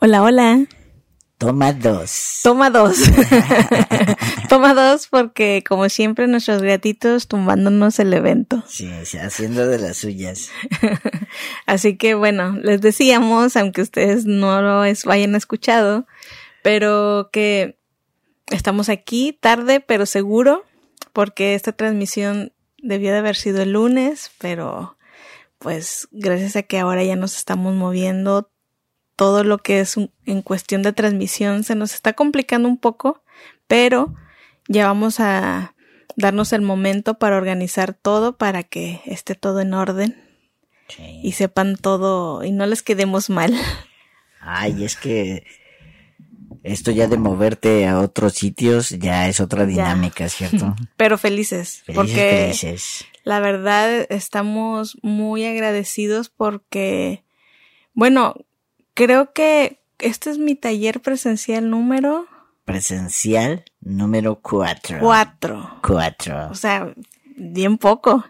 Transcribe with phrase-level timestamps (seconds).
[0.00, 0.66] Hola, hola.
[1.38, 2.40] Toma dos.
[2.42, 2.96] Toma dos.
[4.48, 8.64] Toma dos porque como siempre nuestros gatitos tumbándonos el evento.
[8.66, 8.90] Sí,
[9.20, 10.50] haciendo de las suyas.
[11.66, 16.06] Así que bueno, les decíamos, aunque ustedes no lo hayan escuchado,
[16.62, 17.78] pero que
[18.48, 20.64] estamos aquí tarde pero seguro
[21.12, 24.96] porque esta transmisión debió de haber sido el lunes, pero
[25.60, 28.50] pues gracias a que ahora ya nos estamos moviendo
[29.14, 33.22] todo lo que es en cuestión de transmisión se nos está complicando un poco,
[33.66, 34.14] pero
[34.66, 35.74] ya vamos a
[36.16, 40.24] darnos el momento para organizar todo para que esté todo en orden
[41.22, 43.54] y sepan todo y no les quedemos mal.
[44.40, 45.44] Ay, es que
[46.62, 50.74] esto ya de moverte a otros sitios ya es otra dinámica, ¿cierto?
[50.96, 53.04] Pero felices, felices porque felices.
[53.24, 57.24] La verdad estamos muy agradecidos porque,
[57.94, 58.34] bueno,
[59.00, 62.26] Creo que este es mi taller presencial número.
[62.66, 64.98] Presencial número cuatro.
[65.00, 65.78] Cuatro.
[65.82, 66.50] Cuatro.
[66.50, 66.92] O sea,
[67.36, 68.24] bien poco.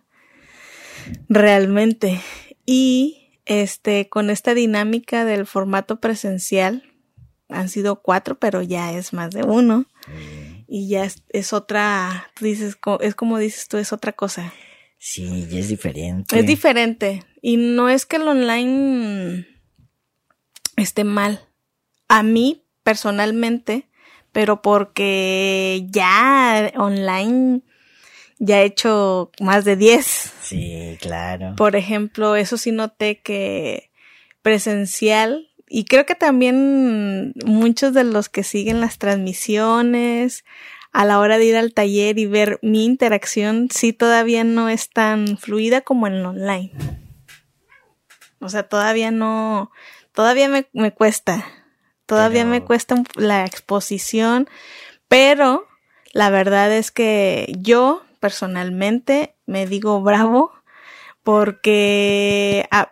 [1.28, 2.20] Realmente.
[2.66, 6.84] Y este, con esta dinámica del formato presencial,
[7.48, 9.86] han sido cuatro, pero ya es más de uno.
[10.68, 14.52] Y ya es, es, otra, tú dices, es como dices tú, es otra cosa.
[15.02, 16.38] Sí, ya es diferente.
[16.38, 17.24] Es diferente.
[17.40, 19.46] Y no es que el online
[20.76, 21.40] esté mal.
[22.06, 23.88] A mí, personalmente,
[24.30, 27.62] pero porque ya online
[28.38, 30.32] ya he hecho más de 10.
[30.42, 31.54] Sí, claro.
[31.56, 33.90] Por ejemplo, eso sí noté que
[34.42, 40.44] presencial y creo que también muchos de los que siguen las transmisiones
[40.92, 44.90] a la hora de ir al taller y ver mi interacción sí todavía no es
[44.90, 46.72] tan fluida como en online.
[48.40, 49.70] O sea, todavía no,
[50.12, 51.44] todavía me, me cuesta,
[52.06, 54.48] todavía me cuesta la exposición,
[55.08, 55.66] pero
[56.12, 60.52] la verdad es que yo personalmente me digo bravo
[61.22, 62.88] porque a,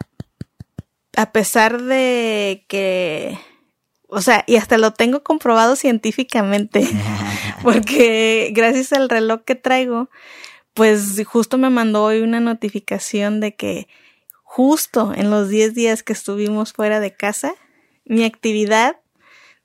[1.16, 3.38] a pesar de que
[4.08, 6.80] o sea, y hasta lo tengo comprobado científicamente,
[7.62, 10.10] porque gracias al reloj que traigo,
[10.74, 13.88] pues justo me mandó hoy una notificación de que
[14.42, 17.54] justo en los 10 días que estuvimos fuera de casa,
[18.04, 18.96] mi actividad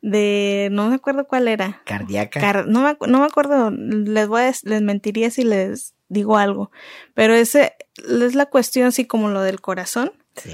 [0.02, 1.82] de, no me acuerdo cuál era.
[1.86, 2.64] Cardíaca.
[2.68, 6.72] no, me, no me acuerdo, les voy a, les mentiría si les digo algo,
[7.14, 10.12] pero ese es la cuestión así como lo del corazón.
[10.36, 10.52] Sí.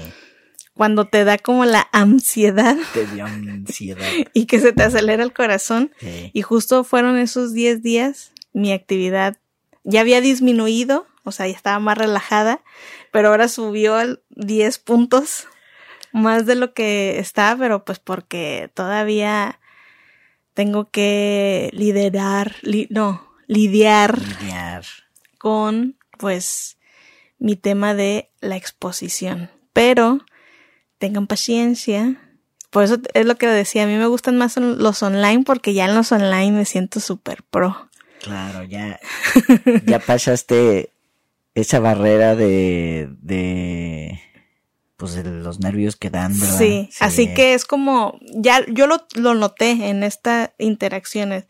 [0.80, 2.74] Cuando te da como la ansiedad.
[2.94, 4.08] Te dio ansiedad.
[4.32, 5.92] y que se te acelera el corazón.
[6.32, 9.36] Y justo fueron esos 10 días, mi actividad
[9.84, 12.62] ya había disminuido, o sea, ya estaba más relajada,
[13.12, 13.98] pero ahora subió
[14.30, 15.48] 10 puntos
[16.12, 19.60] más de lo que estaba, pero pues porque todavía
[20.54, 22.56] tengo que liderar,
[22.88, 24.86] no, lidiar, lidiar
[25.36, 26.78] con pues
[27.38, 29.50] mi tema de la exposición.
[29.74, 30.20] Pero
[31.00, 32.20] tengan paciencia.
[32.70, 35.86] Por eso es lo que decía, a mí me gustan más los online porque ya
[35.86, 37.88] en los online me siento súper pro.
[38.22, 39.00] Claro, ya,
[39.86, 40.92] ya pasaste
[41.54, 44.20] esa barrera de, de
[44.96, 49.34] pues de los nervios que dan, Sí, así que es como, ya yo lo, lo
[49.34, 51.46] noté en estas interacciones,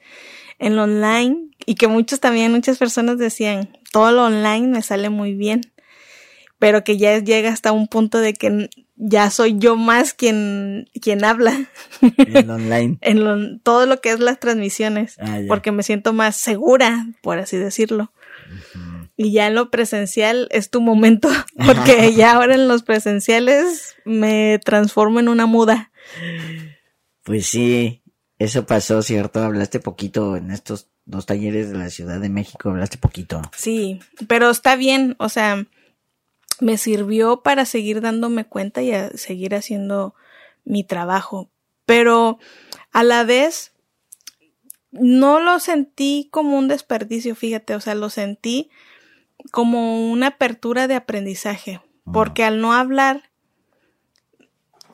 [0.61, 5.11] en lo online, y que muchos también, muchas personas decían, todo lo online me sale
[5.11, 5.63] muy bien,
[6.61, 11.25] pero que ya llega hasta un punto de que ya soy yo más quien, quien
[11.25, 11.69] habla.
[12.01, 12.99] En online.
[13.03, 17.57] en todo lo que es las transmisiones, ah, porque me siento más segura, por así
[17.57, 18.13] decirlo
[19.23, 21.29] y ya en lo presencial es tu momento,
[21.67, 25.93] porque ya ahora en los presenciales me transformo en una muda.
[27.23, 28.03] Pues sí,
[28.39, 29.41] eso pasó, ¿cierto?
[29.41, 33.43] Hablaste poquito en estos dos talleres de la Ciudad de México, hablaste poquito.
[33.55, 35.67] Sí, pero está bien, o sea,
[36.61, 40.15] me sirvió para seguir dándome cuenta y a seguir haciendo
[40.65, 41.51] mi trabajo,
[41.87, 42.39] pero
[42.93, 43.73] a la vez
[44.93, 48.71] no lo sentí como un desperdicio, fíjate, o sea, lo sentí
[49.51, 51.81] como una apertura de aprendizaje,
[52.13, 53.31] porque al no hablar,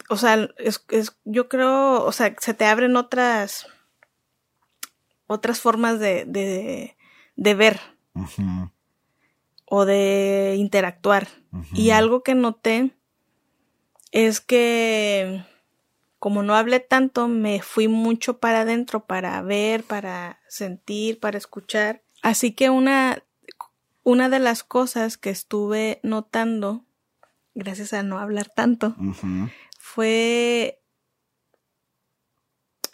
[0.08, 3.66] o sea, es, es, yo creo, o sea, se te abren otras,
[5.26, 6.96] otras formas de, de,
[7.34, 7.80] de ver
[9.66, 11.28] o de interactuar.
[11.72, 12.90] Y algo que noté
[14.12, 15.44] es que
[16.18, 22.02] como no hablé tanto, me fui mucho para adentro para ver, para sentir, para escuchar.
[22.22, 23.22] Así que una
[24.06, 26.84] una de las cosas que estuve notando
[27.56, 28.94] gracias a no hablar tanto,
[29.80, 30.80] fue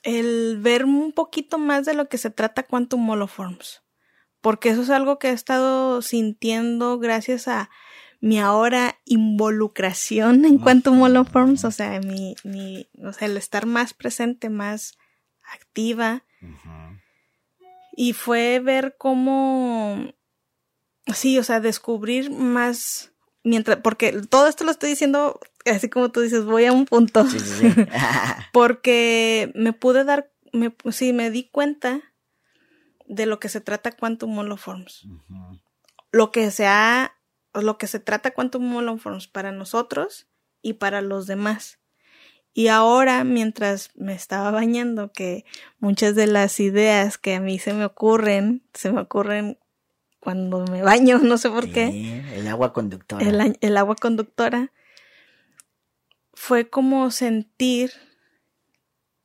[0.04, 3.82] el ver un poquito más de lo que se trata Quantum Holoforms.
[4.42, 7.70] Porque eso es algo que he estado sintiendo gracias a
[8.20, 13.94] mi ahora involucración en Quantum Holoforms, o sea, mi, mi, o sea, el estar más
[13.94, 14.96] presente, más
[15.42, 16.24] activa.
[16.40, 17.00] Ujú.
[17.96, 20.12] Y fue ver cómo,
[21.12, 23.12] sí, o sea, descubrir más,
[23.42, 27.28] mientras, porque todo esto lo estoy diciendo, así como tú dices, voy a un punto.
[27.28, 27.74] Sí, sí, sí.
[28.52, 32.11] porque me pude dar, me, sí, me di cuenta
[33.06, 35.04] de lo que se trata Quantum Holoforms.
[35.04, 35.60] Ujú.
[36.10, 37.14] Lo que se ha,
[37.54, 40.28] lo que se trata Quantum Holoforms para nosotros
[40.62, 41.78] y para los demás.
[42.54, 45.44] Y ahora, mientras me estaba bañando, que
[45.78, 49.58] muchas de las ideas que a mí se me ocurren, se me ocurren
[50.20, 53.26] cuando me baño, no sé por qué el agua conductora.
[53.60, 54.70] el agua conductora,
[56.34, 57.92] fue como sentir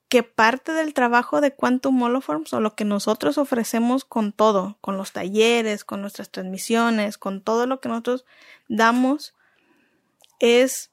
[0.09, 4.95] que parte del trabajo de Quantum Holoforms o lo que nosotros ofrecemos con todo, con
[4.97, 8.25] los talleres, con nuestras transmisiones, con todo lo que nosotros
[8.69, 9.35] damos,
[10.39, 10.91] es,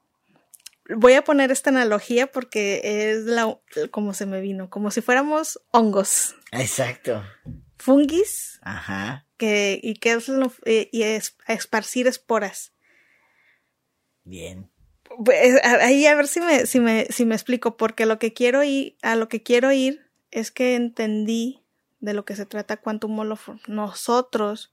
[0.88, 2.80] voy a poner esta analogía porque
[3.12, 3.56] es la,
[3.92, 7.22] como se me vino, como si fuéramos hongos, Exacto.
[7.78, 9.26] fungis, Ajá.
[9.36, 12.72] que, y que es lo- eh, y es esparcir esporas.
[14.24, 14.70] Bien.
[15.22, 18.62] Pues, ahí a ver si me, si me, si me explico, porque lo que quiero
[18.62, 21.62] ir, a lo que quiero ir es que entendí
[22.00, 23.60] de lo que se trata Quantum Holoform.
[23.66, 24.72] Nosotros,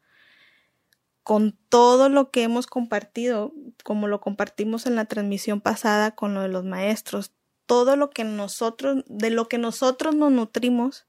[1.23, 3.53] con todo lo que hemos compartido,
[3.83, 7.31] como lo compartimos en la transmisión pasada con lo de los maestros,
[7.65, 11.07] todo lo que nosotros, de lo que nosotros nos nutrimos,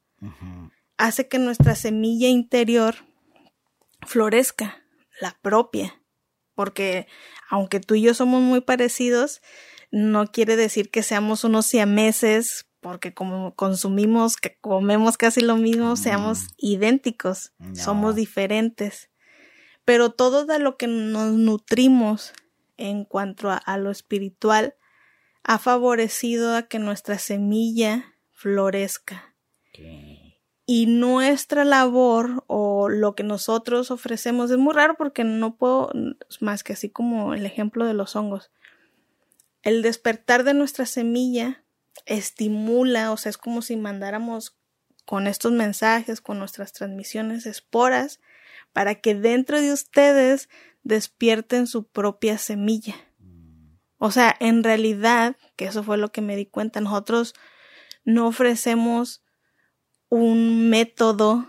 [0.96, 2.94] hace que nuestra semilla interior
[4.06, 4.84] florezca,
[5.20, 6.01] la propia.
[6.54, 7.06] Porque
[7.49, 9.40] aunque tú y yo somos muy parecidos,
[9.90, 15.96] no quiere decir que seamos unos siameses, porque como consumimos, que comemos casi lo mismo,
[15.96, 17.75] seamos idénticos, No.
[17.76, 19.10] somos diferentes.
[19.84, 22.32] Pero todo de lo que nos nutrimos
[22.76, 24.75] en cuanto a, a lo espiritual
[25.44, 29.34] ha favorecido a que nuestra semilla florezca.
[30.74, 35.90] Y nuestra labor o lo que nosotros ofrecemos es muy raro porque no puedo
[36.40, 38.50] más que así como el ejemplo de los hongos.
[39.60, 41.62] El despertar de nuestra semilla
[42.06, 44.56] estimula, o sea, es como si mandáramos
[45.04, 48.19] con estos mensajes, con nuestras transmisiones esporas,
[48.72, 50.48] para que dentro de ustedes
[50.84, 52.94] despierten su propia semilla.
[53.98, 57.34] O sea, en realidad, que eso fue lo que me di cuenta, nosotros
[58.06, 59.21] no ofrecemos
[60.14, 61.48] un método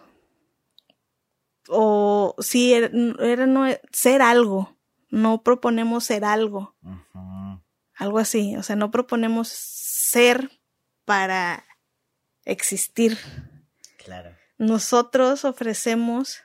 [1.67, 2.89] o sí era,
[3.19, 4.77] era no ser algo.
[5.09, 6.73] No proponemos ser algo.
[7.93, 8.55] Algo así.
[8.55, 10.49] O sea no proponemos ser
[11.03, 11.65] para
[12.45, 13.17] existir.
[13.97, 14.35] Claro.
[14.57, 16.43] nosotros ofrecemos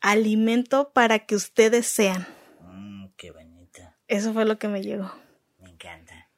[0.00, 2.26] alimento para que ustedes sean.
[2.60, 3.98] Mm, qué bonita.
[4.06, 5.12] eso fue lo que me llegó.
[5.58, 6.30] Me encanta.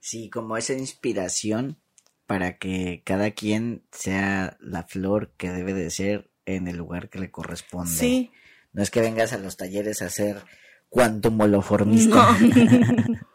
[0.00, 1.80] Sí, como esa inspiración
[2.26, 7.18] para que cada quien sea la flor que debe de ser en el lugar que
[7.18, 7.90] le corresponde.
[7.90, 8.30] sí
[8.72, 10.42] No es que vengas a los talleres a ser
[10.88, 12.36] cuantumoloformista.
[12.38, 13.20] no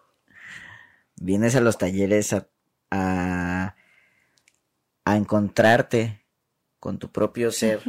[1.16, 2.48] Vienes a los talleres a,
[2.90, 3.76] a,
[5.06, 6.26] a encontrarte
[6.80, 7.82] con tu propio ser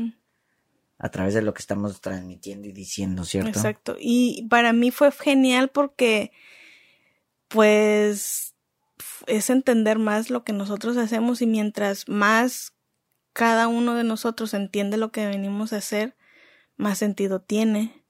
[0.99, 3.49] a través de lo que estamos transmitiendo y diciendo, ¿cierto?
[3.49, 3.97] Exacto.
[3.99, 6.31] Y para mí fue genial porque,
[7.49, 8.51] pues,
[9.26, 12.75] es entender más lo que nosotros hacemos y mientras más
[13.32, 16.16] cada uno de nosotros entiende lo que venimos a hacer,
[16.76, 18.04] más sentido tiene,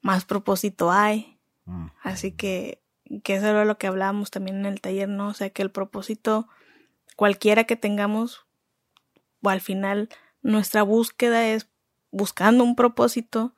[0.00, 1.38] más propósito hay.
[1.64, 1.86] Mm.
[2.02, 2.82] Así que,
[3.22, 5.28] que eso era lo que hablábamos también en el taller, ¿no?
[5.28, 6.48] O sea, que el propósito,
[7.16, 8.46] cualquiera que tengamos,
[9.42, 10.08] o al final
[10.42, 11.68] nuestra búsqueda es
[12.10, 13.54] buscando un propósito,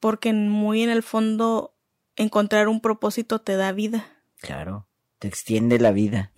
[0.00, 1.74] porque muy en el fondo
[2.16, 4.06] encontrar un propósito te da vida.
[4.40, 4.86] Claro,
[5.24, 6.32] te extiende la vida.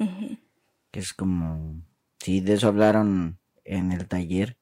[0.92, 1.82] Que es como,
[2.20, 4.58] sí, de eso hablaron en el taller.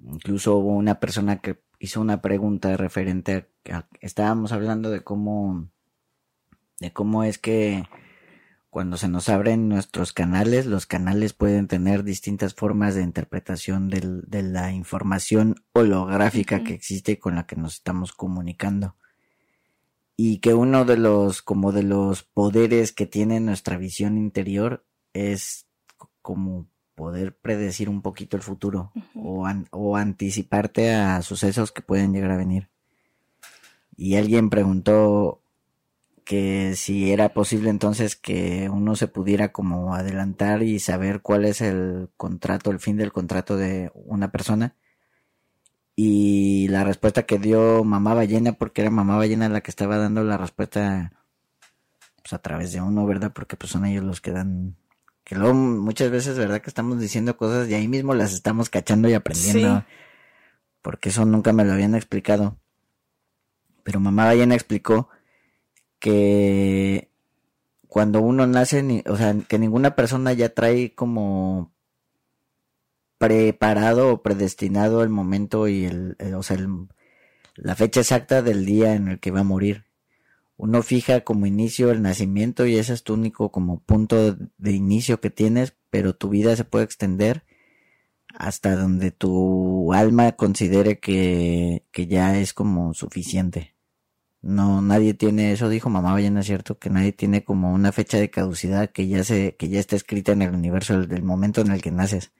[0.00, 5.68] Incluso hubo una persona que hizo una pregunta referente a, a- estábamos hablando de cómo,
[6.78, 7.82] de cómo es que
[8.70, 14.22] cuando se nos abren nuestros canales, los canales pueden tener distintas formas de interpretación del-
[14.28, 18.94] de la información holográfica que existe con la que nos estamos comunicando.
[20.20, 24.84] Y que uno de los, como de los poderes que tiene nuestra visión interior
[25.14, 25.66] es
[26.22, 32.12] como poder predecir un poquito el futuro o, an- o anticiparte a sucesos que pueden
[32.12, 32.68] llegar a venir.
[33.96, 35.42] y alguien preguntó
[36.24, 41.60] que si era posible entonces que uno se pudiera como adelantar y saber cuál es
[41.60, 44.76] el contrato, el fin del contrato de una persona.
[46.00, 50.22] Y la respuesta que dio mamá ballena, porque era mamá ballena la que estaba dando
[50.22, 51.10] la respuesta
[52.22, 53.32] pues, a través de uno, ¿verdad?
[53.34, 54.76] Porque pues son ellos los que dan
[55.24, 56.60] que luego muchas veces, ¿verdad?
[56.60, 59.84] Que estamos diciendo cosas y ahí mismo las estamos cachando y aprendiendo.
[60.82, 62.60] Porque eso nunca me lo habían explicado.
[63.82, 65.08] Pero mamá ballena explicó
[65.98, 67.10] que
[67.88, 71.72] cuando uno nace, o sea, que ninguna persona ya trae como
[73.18, 76.56] preparado o predestinado el momento y el, o sea,
[77.56, 79.84] la fecha exacta del día en el que va a morir.
[80.56, 85.20] Uno fija como inicio el nacimiento y ese es tu único como punto de inicio
[85.20, 87.44] que tienes, pero tu vida se puede extender
[88.34, 93.74] hasta donde tu alma considere que, que ya es como suficiente.
[94.40, 98.30] No, nadie tiene, eso dijo mamá Ballena, cierto, que nadie tiene como una fecha de
[98.30, 101.82] caducidad que ya se, que ya está escrita en el universo del momento en el
[101.82, 102.32] que naces.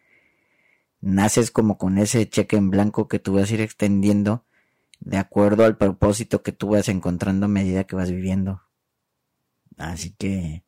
[1.00, 4.44] Naces como con ese cheque en blanco que tú vas a ir extendiendo
[5.00, 8.62] de acuerdo al propósito que tú vas encontrando a medida que vas viviendo.
[9.76, 10.64] Así que,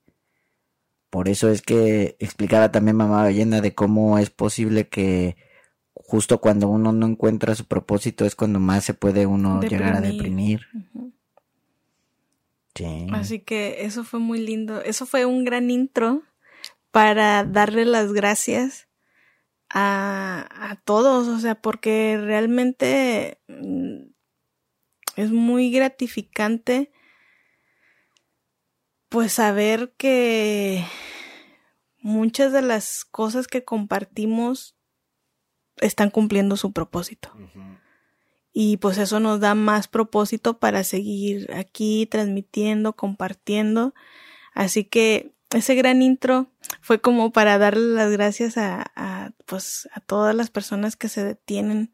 [1.10, 5.37] por eso es que explicaba también mamá Ballena de cómo es posible que
[5.94, 10.00] justo cuando uno no encuentra su propósito es cuando más se puede uno llegar a
[10.00, 10.66] deprimir.
[13.12, 14.80] Así que eso fue muy lindo.
[14.80, 16.22] Eso fue un gran intro
[16.90, 18.88] para darle las gracias
[19.70, 24.10] a, a todos, o sea, porque realmente mm,
[25.16, 26.92] es muy gratificante
[29.08, 30.84] pues saber que
[31.98, 34.76] muchas de las cosas que compartimos
[35.78, 37.32] están cumpliendo su propósito
[38.52, 43.94] y pues eso nos da más propósito para seguir aquí transmitiendo, compartiendo.
[44.54, 46.50] Así que ese gran intro
[46.80, 51.24] fue como para darle las gracias a, a, pues a todas las personas que se
[51.24, 51.92] detienen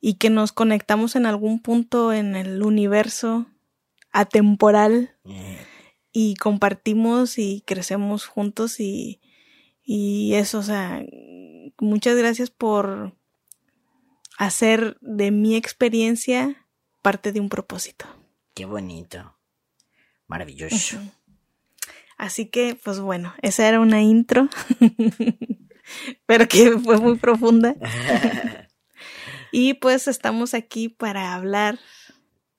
[0.00, 3.46] y que nos conectamos en algún punto en el universo
[4.12, 5.16] atemporal
[6.12, 9.20] y compartimos y crecemos juntos y,
[9.82, 11.02] y eso, o sea,
[11.78, 13.16] muchas gracias por
[14.38, 16.66] hacer de mi experiencia
[17.02, 18.06] parte de un propósito.
[18.54, 19.36] Qué bonito.
[20.26, 20.98] Maravilloso.
[22.16, 24.48] Así que, pues bueno, esa era una intro,
[26.26, 27.74] pero que fue muy profunda.
[29.52, 31.78] y pues estamos aquí para hablar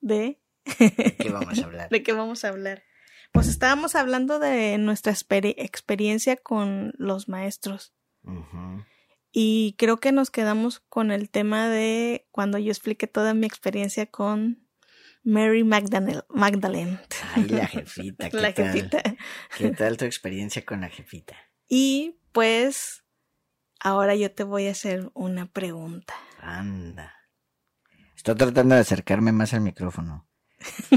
[0.00, 0.40] de...
[0.78, 1.88] ¿De qué vamos a hablar?
[1.90, 2.82] ¿De qué vamos a hablar?
[3.32, 7.92] Pues estábamos hablando de nuestra experiencia con los maestros.
[9.30, 14.06] Y creo que nos quedamos con el tema de cuando yo expliqué toda mi experiencia
[14.06, 14.65] con
[15.26, 17.00] Mary Magdalene.
[17.34, 18.30] Ay, la jefita.
[18.30, 18.72] ¿qué la tal?
[18.72, 19.02] jefita.
[19.58, 21.36] ¿Qué tal tu experiencia con la jefita?
[21.68, 23.02] Y pues
[23.80, 26.14] ahora yo te voy a hacer una pregunta.
[26.40, 27.12] Anda.
[28.14, 30.28] Estoy tratando de acercarme más al micrófono.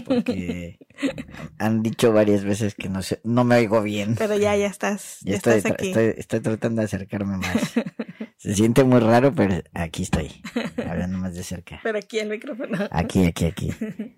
[0.05, 0.77] Porque
[1.57, 4.13] han dicho varias veces que no sé, no me oigo bien.
[4.15, 5.87] Pero ya, ya estás, ya, estoy, estás aquí.
[5.87, 7.73] Estoy, estoy, tratando de acercarme más.
[8.39, 10.41] Se siente muy raro, pero aquí estoy,
[10.89, 11.81] hablando más de cerca.
[11.83, 12.87] Pero aquí el micrófono.
[12.89, 13.73] Aquí, aquí, aquí.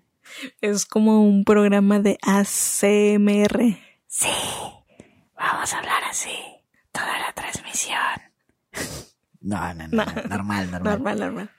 [0.60, 3.76] Es como un programa de ACMR.
[4.06, 4.28] Sí,
[5.36, 6.30] vamos a hablar así
[6.92, 7.98] toda la transmisión.
[9.40, 10.04] No, no, no, no.
[10.28, 10.84] normal, normal.
[10.84, 11.50] normal, normal.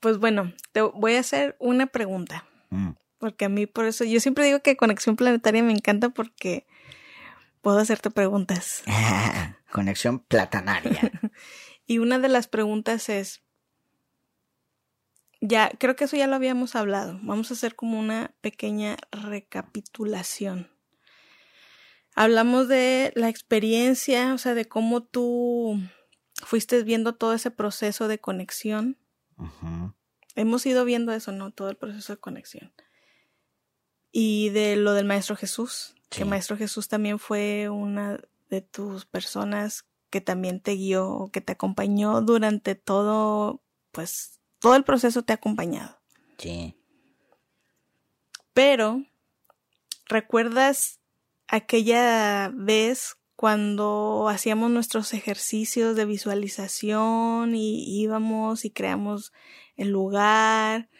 [0.00, 2.44] Pues bueno, te voy a hacer una pregunta.
[2.70, 2.90] Mm.
[3.18, 6.66] Porque a mí por eso, yo siempre digo que Conexión Planetaria me encanta porque
[7.62, 8.82] puedo hacerte preguntas.
[9.70, 11.12] Conexión platanaria.
[11.86, 13.42] y una de las preguntas es,
[15.40, 17.18] ya, creo que eso ya lo habíamos hablado.
[17.22, 20.70] Vamos a hacer como una pequeña recapitulación.
[22.14, 25.80] Hablamos de la experiencia, o sea, de cómo tú
[26.44, 28.96] fuiste viendo todo ese proceso de conexión.
[30.36, 31.50] Hemos ido viendo eso, ¿no?
[31.50, 32.72] Todo el proceso de conexión.
[34.12, 36.20] Y de lo del Maestro Jesús, Sí.
[36.20, 41.50] que Maestro Jesús también fue una de tus personas que también te guió, que te
[41.50, 45.98] acompañó durante todo, pues, todo el proceso te ha acompañado.
[46.38, 46.76] Sí.
[48.52, 49.02] Pero,
[50.06, 51.00] ¿recuerdas
[51.48, 59.32] aquella vez cuando hacíamos nuestros ejercicios de visualización y íbamos y creamos
[59.74, 60.90] el lugar?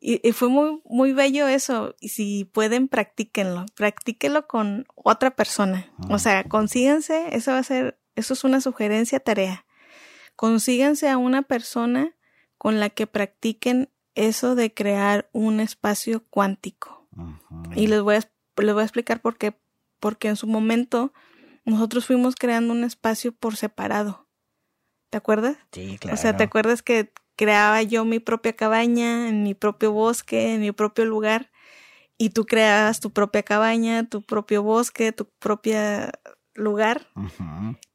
[0.00, 1.94] Y, y fue muy, muy bello eso.
[2.00, 3.66] Y si pueden, practíquenlo.
[3.74, 5.92] Practíquenlo con otra persona.
[6.08, 9.64] O sea, consíganse, eso va a ser, eso es una sugerencia, tarea.
[10.34, 12.14] Consíganse a una persona
[12.58, 17.06] con la que practiquen eso de crear un espacio cuántico.
[17.74, 18.20] Y les voy a,
[18.56, 19.54] les voy a explicar por qué.
[20.00, 21.12] Porque en su momento
[21.64, 24.26] nosotros fuimos creando un espacio por separado.
[25.10, 25.56] ¿Te acuerdas?
[25.72, 26.14] Sí, claro.
[26.14, 30.60] O sea, ¿te acuerdas que creaba yo mi propia cabaña, en mi propio bosque, en
[30.60, 31.50] mi propio lugar?
[32.18, 36.12] Y tú creabas tu propia cabaña, tu propio bosque, tu propia
[36.56, 37.08] lugar.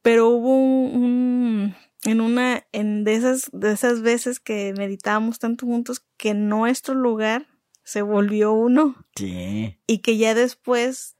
[0.02, 5.66] Pero hubo un, un- en una, en de esas, de esas veces que meditábamos tanto
[5.66, 7.46] juntos que nuestro lugar
[7.84, 9.78] se volvió uno Sí.
[9.86, 11.16] y que ya después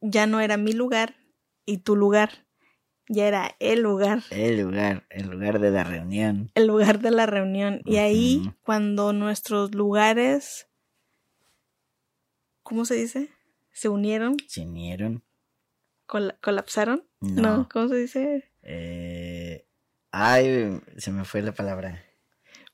[0.00, 1.16] ya no era mi lugar
[1.66, 2.46] y tu lugar,
[3.08, 6.50] ya era el lugar, El lugar, el lugar de la reunión.
[6.54, 7.80] el lugar de la reunión.
[7.84, 10.66] Y ahí, cuando nuestros lugares,
[12.62, 13.30] ¿cómo se dice?
[13.72, 15.22] Se unieron, Se unieron.
[16.12, 17.08] Col- colapsaron.
[17.20, 17.68] No.
[17.72, 18.52] ¿cómo se dice?
[18.62, 19.66] Eh,
[20.10, 22.04] Ay, se me fue la palabra.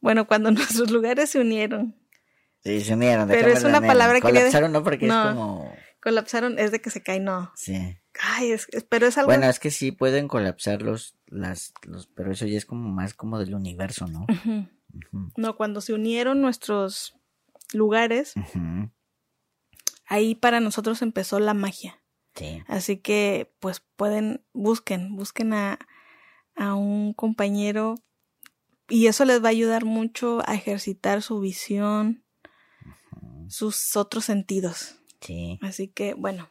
[0.01, 1.95] Bueno, cuando nuestros lugares se unieron,
[2.65, 3.29] Sí, se unieron.
[3.29, 5.29] Pero es una palabra que le- Colapsaron, no, porque No.
[5.29, 5.77] es como...
[6.03, 7.53] colapsaron, es de que se cae, no.
[7.55, 7.97] Sí.
[8.21, 9.29] Ay, es, pero es algo.
[9.31, 13.15] Bueno, es que sí pueden colapsar los, las, los, pero eso ya es como más
[13.15, 14.27] como del universo, ¿no?
[15.37, 17.15] No, cuando se unieron nuestros
[17.73, 18.35] lugares,
[20.07, 22.01] ahí para nosotros empezó la magia.
[22.39, 22.63] Sí.
[22.69, 25.79] Así que, pues pueden, busquen, busquen a,
[26.55, 27.97] a un compañero
[28.89, 32.25] y eso les va a ayudar mucho a ejercitar su visión,
[33.49, 35.01] sus otros sentidos.
[35.21, 35.59] Sí.
[35.63, 36.49] Así que, bueno,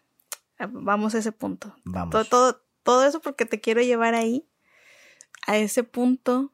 [0.59, 1.75] vamos a ese punto.
[1.85, 2.11] Vamos.
[2.11, 4.47] Todo, todo, todo eso porque te quiero llevar ahí,
[5.45, 6.51] a ese punto,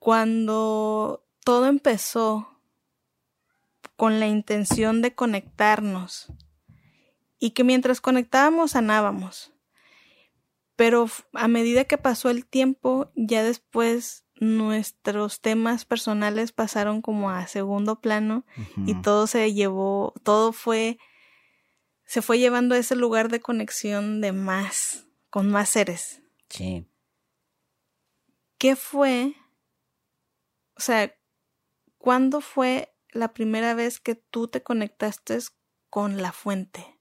[0.00, 2.60] cuando todo empezó
[3.96, 6.32] con la intención de conectarnos
[7.40, 9.52] y que mientras conectábamos sanábamos.
[10.76, 17.46] Pero a medida que pasó el tiempo, ya después nuestros temas personales pasaron como a
[17.46, 18.46] segundo plano
[18.86, 20.98] y todo se llevó, todo fue,
[22.04, 26.22] se fue llevando a ese lugar de conexión de más, con más seres.
[26.48, 26.86] Sí.
[28.56, 29.34] ¿Qué fue?
[30.76, 31.14] O sea,
[31.98, 35.38] ¿cuándo fue la primera vez que tú te conectaste
[35.90, 36.99] con la fuente?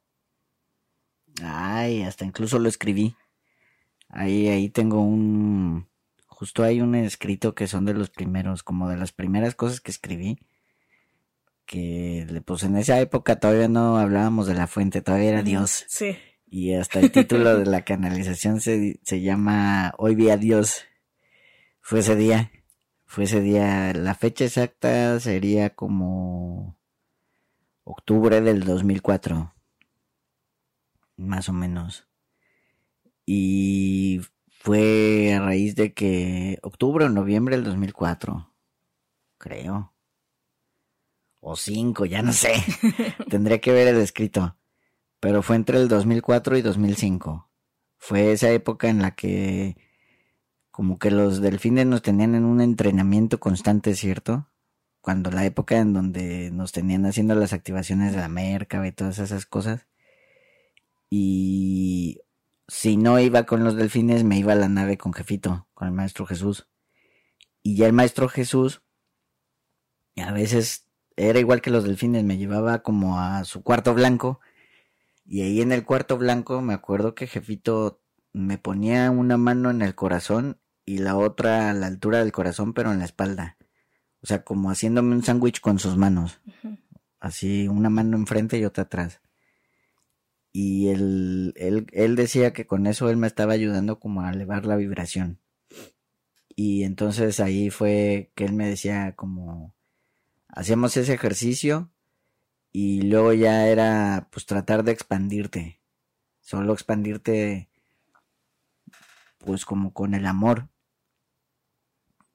[1.43, 3.15] Ay, hasta incluso lo escribí.
[4.09, 5.87] Ahí, ahí tengo un,
[6.39, 9.91] justo hay un escrito que son de los primeros, como de las primeras cosas que
[9.91, 10.39] escribí.
[11.65, 15.85] Que, pues en esa época todavía no hablábamos de la fuente, todavía era Dios.
[15.89, 16.17] Sí.
[16.47, 20.85] Y hasta el título de la canalización se, se llama Hoy vi a Dios.
[21.81, 22.51] Fue ese día.
[23.05, 23.91] Fue ese día.
[23.93, 26.79] La fecha exacta sería como
[27.83, 29.53] octubre del 2004.
[31.19, 32.07] Más o menos.
[33.25, 38.53] Y fue a raíz de que octubre o noviembre del 2004.
[39.37, 39.93] Creo.
[41.39, 42.53] O cinco, ya no sé.
[43.29, 44.59] Tendría que ver el escrito
[45.19, 47.49] pero fue entre el 2004 y 2005.
[47.97, 49.77] Fue esa época en la que
[50.71, 54.49] como que los delfines nos tenían en un entrenamiento constante, ¿cierto?
[55.01, 59.19] Cuando la época en donde nos tenían haciendo las activaciones de la merca y todas
[59.19, 59.87] esas cosas.
[61.09, 62.21] Y
[62.67, 65.93] si no iba con los delfines, me iba a la nave con Jefito, con el
[65.93, 66.67] maestro Jesús.
[67.63, 68.81] Y ya el maestro Jesús,
[70.15, 74.39] a veces era igual que los delfines, me llevaba como a su cuarto blanco
[75.31, 78.01] y ahí en el cuarto blanco me acuerdo que Jefito
[78.33, 82.73] me ponía una mano en el corazón y la otra a la altura del corazón,
[82.73, 83.55] pero en la espalda.
[84.23, 86.41] O sea, como haciéndome un sándwich con sus manos.
[87.19, 89.21] Así, una mano enfrente y otra atrás.
[90.51, 94.65] Y él, él, él decía que con eso él me estaba ayudando como a elevar
[94.65, 95.39] la vibración.
[96.55, 99.75] Y entonces ahí fue que él me decía como,
[100.49, 101.89] hacíamos ese ejercicio
[102.71, 105.79] y luego ya era pues tratar de expandirte.
[106.41, 107.69] Solo expandirte
[109.37, 110.67] pues como con el amor.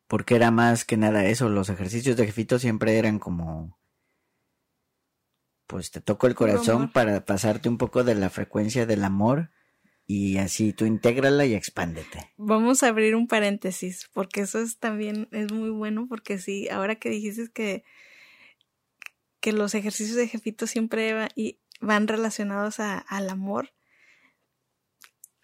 [0.06, 3.76] Porque era más que nada eso, los ejercicios de jefito siempre eran como
[5.66, 9.50] pues te toco el corazón para pasarte un poco de la frecuencia del amor
[10.06, 12.30] y así tú intégrala y expándete.
[12.36, 16.96] Vamos a abrir un paréntesis, porque eso es también, es muy bueno, porque sí, ahora
[16.96, 17.84] que dijiste que,
[19.40, 23.70] que los ejercicios de jefito siempre va- y van relacionados a- al amor.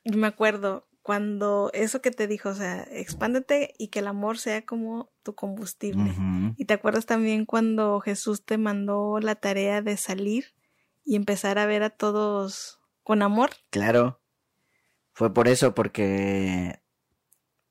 [0.05, 4.39] Yo me acuerdo cuando eso que te dijo, o sea, expándete y que el amor
[4.39, 6.15] sea como tu combustible.
[6.57, 10.55] Y te acuerdas también cuando Jesús te mandó la tarea de salir
[11.05, 13.51] y empezar a ver a todos con amor.
[13.71, 14.21] Claro.
[15.13, 16.83] Fue por eso, porque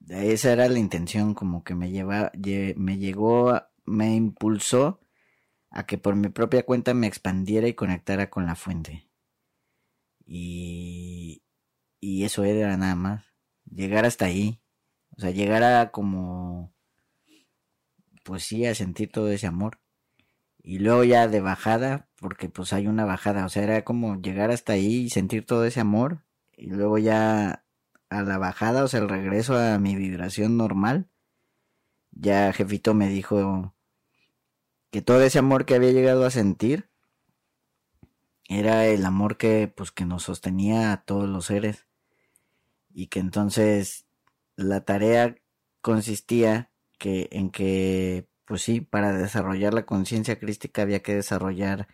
[0.07, 4.99] esa era la intención, como que me lleva, lle- me llegó, me impulsó
[5.69, 9.07] a que por mi propia cuenta me expandiera y conectara con la fuente.
[10.25, 11.41] Y,
[11.99, 13.25] y eso era nada más,
[13.69, 14.61] llegar hasta ahí,
[15.17, 16.73] o sea, llegar a como,
[18.23, 19.79] pues sí, a sentir todo ese amor.
[20.61, 24.51] Y luego ya de bajada, porque pues hay una bajada, o sea, era como llegar
[24.51, 26.23] hasta ahí y sentir todo ese amor.
[26.55, 27.65] Y luego ya
[28.09, 31.09] a la bajada, o sea, el regreso a mi vibración normal,
[32.11, 33.75] ya jefito me dijo
[34.91, 36.89] que todo ese amor que había llegado a sentir
[38.47, 41.88] era el amor que pues que nos sostenía a todos los seres
[42.99, 44.05] y que entonces
[44.57, 45.35] la tarea
[45.81, 51.87] consistía que en que pues sí, para desarrollar la conciencia crística había que desarrollar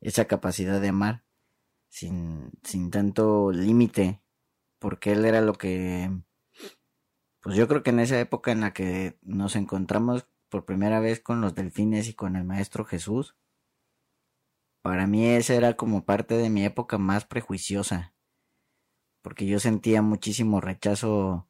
[0.00, 1.24] esa capacidad de amar
[1.88, 4.22] sin, sin tanto límite,
[4.78, 6.10] porque él era lo que,
[7.40, 11.20] pues yo creo que en esa época en la que nos encontramos por primera vez
[11.20, 13.36] con los delfines y con el Maestro Jesús,
[14.80, 18.14] para mí esa era como parte de mi época más prejuiciosa,
[19.26, 21.48] porque yo sentía muchísimo rechazo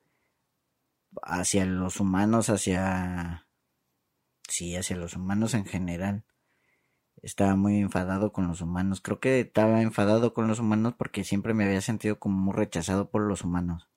[1.23, 3.49] hacia los humanos, hacia
[4.49, 6.25] sí, hacia los humanos en general.
[7.21, 9.03] Estaba muy enfadado con los humanos.
[9.03, 13.11] Creo que estaba enfadado con los humanos porque siempre me había sentido como muy rechazado
[13.11, 13.91] por los humanos.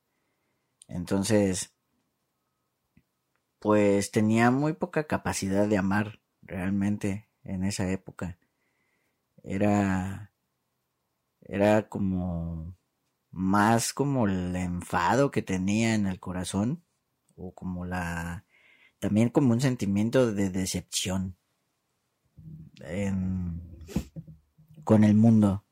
[0.89, 1.73] Entonces,
[3.59, 8.37] pues tenía muy poca capacidad de amar realmente en esa época.
[9.41, 10.33] Era
[11.39, 12.77] era como
[13.31, 16.83] más como el enfado que tenía en el corazón
[17.35, 18.45] o como la
[18.99, 21.37] también como un sentimiento de decepción
[24.83, 25.65] con el mundo.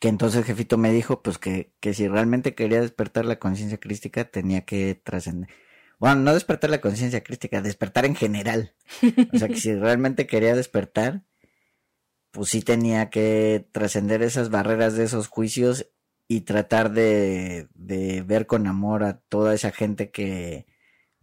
[0.00, 4.24] Que entonces jefito me dijo pues que, que si realmente quería despertar la conciencia crística
[4.24, 5.48] tenía que trascender.
[6.00, 8.74] Bueno, no despertar la conciencia crística, despertar en general.
[9.32, 11.22] O sea que si realmente quería despertar,
[12.32, 15.86] pues sí tenía que trascender esas barreras de esos juicios
[16.26, 20.66] y tratar de, de ver con amor a toda esa gente que,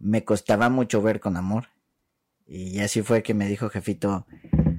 [0.00, 1.68] me costaba mucho ver con amor.
[2.46, 4.26] Y así fue que me dijo jefito,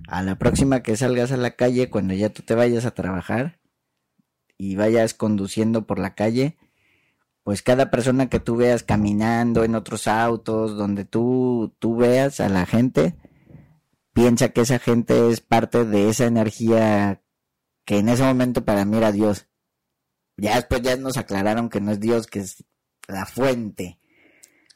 [0.07, 3.59] a la próxima que salgas a la calle, cuando ya tú te vayas a trabajar
[4.57, 6.57] y vayas conduciendo por la calle,
[7.43, 12.49] pues cada persona que tú veas caminando en otros autos, donde tú, tú veas a
[12.49, 13.15] la gente,
[14.13, 17.21] piensa que esa gente es parte de esa energía
[17.85, 19.47] que en ese momento para mí era Dios.
[20.37, 22.63] Ya después ya nos aclararon que no es Dios, que es
[23.07, 23.99] la fuente.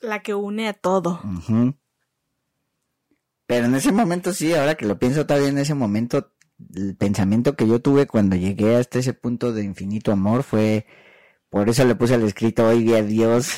[0.01, 1.21] La que une a todo.
[3.47, 6.33] Pero en ese momento sí, ahora que lo pienso todavía en ese momento,
[6.73, 10.85] el pensamiento que yo tuve cuando llegué hasta ese punto de infinito amor fue,
[11.49, 13.57] por eso le puse al escrito hoy día Dios.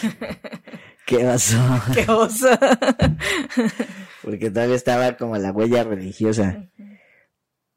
[1.06, 1.58] ¿Qué pasó?
[1.94, 2.50] Qué oso.
[4.24, 6.70] Porque todavía estaba como la huella religiosa.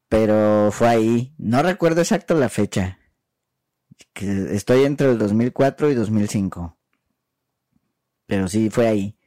[0.09, 1.35] Pero fue ahí.
[1.39, 2.99] No recuerdo exacto la fecha.
[4.15, 6.77] Estoy entre el 2004 y 2005
[8.31, 9.19] pero sí fue ahí.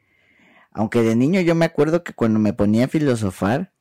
[0.72, 3.74] Aunque de niño yo me acuerdo que cuando me ponía a filosofar,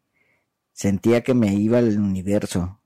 [0.73, 2.81] sentía que me iba al universo.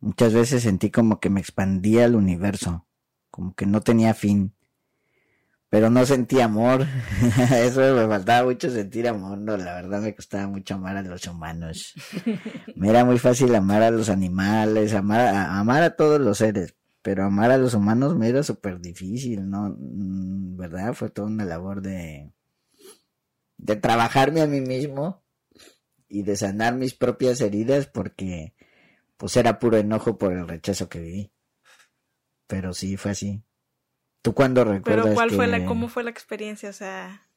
[0.00, 2.86] Muchas veces sentí como que me expandía el universo,
[3.30, 4.54] como que no tenía fin.
[5.68, 6.86] Pero no sentía amor.
[7.52, 9.38] Eso me faltaba mucho sentir amor.
[9.38, 11.94] No, la verdad me costaba mucho amar a los humanos.
[12.76, 16.76] Me era muy fácil amar a los animales, amar amar a todos los seres
[17.06, 19.76] pero amar a los humanos me era súper difícil, ¿no?
[19.78, 20.92] Mm, ¿Verdad?
[20.92, 22.32] Fue toda una labor de,
[23.58, 25.22] de trabajarme a mí mismo
[26.08, 28.56] y de sanar mis propias heridas porque
[29.16, 31.32] pues era puro enojo por el rechazo que viví.
[32.48, 33.44] Pero sí, fue así.
[34.26, 36.68] ¿Tú cuándo recuerdas Pero ¿cuál fue la, cómo fue la experiencia?
[36.68, 37.28] O sea,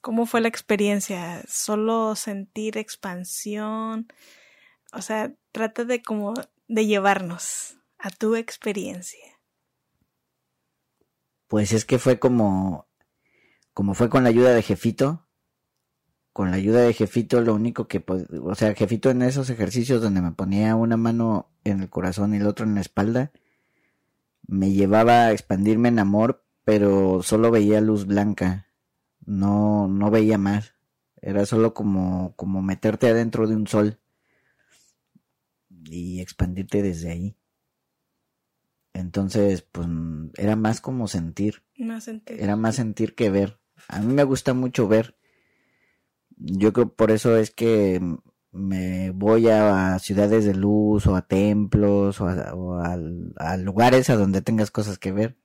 [0.00, 1.44] ¿cómo fue la experiencia?
[1.46, 4.08] ¿Solo sentir expansión?
[4.92, 6.34] O sea, trata de como
[6.66, 9.24] de llevarnos a tu experiencia?
[11.46, 12.88] Pues es que fue como,
[13.72, 15.28] como fue con la ayuda de Jefito.
[16.32, 18.04] Con la ayuda de Jefito, lo único que,
[18.42, 22.38] o sea, Jefito en esos ejercicios donde me ponía una mano en el corazón y
[22.38, 23.30] el otro en la espalda,
[24.46, 28.68] me llevaba a expandirme en amor, pero solo veía luz blanca.
[29.24, 30.74] No, no veía más.
[31.20, 34.00] Era solo como, como meterte adentro de un sol
[35.90, 37.36] y expandirte desde ahí.
[38.92, 39.88] Entonces, pues
[40.36, 41.62] era más como sentir.
[41.76, 42.40] Más sentir.
[42.40, 43.58] Era más sentir que ver.
[43.88, 45.18] A mí me gusta mucho ver.
[46.36, 48.00] Yo creo por eso es que
[48.54, 54.70] me voy a, ciudades de luz o a templos o, a, lugares a donde tengas
[54.70, 55.36] cosas que ver.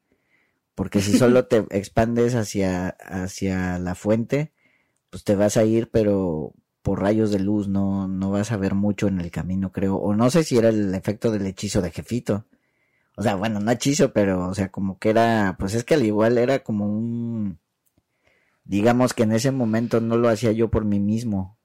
[0.76, 4.54] Porque si solo te expandes hacia, hacia la fuente,
[5.10, 8.76] pues te vas a ir, pero por rayos de luz, no, no vas a ver
[8.76, 9.98] mucho en el camino, creo.
[9.98, 12.46] O no sé si era el efecto del hechizo de jefito.
[13.18, 16.06] O sea, bueno, no hechizo, pero, o sea, como que era, pues es que al
[16.06, 17.60] igual era como un,
[18.64, 21.59] digamos que en ese momento no lo hacía yo por mí mismo.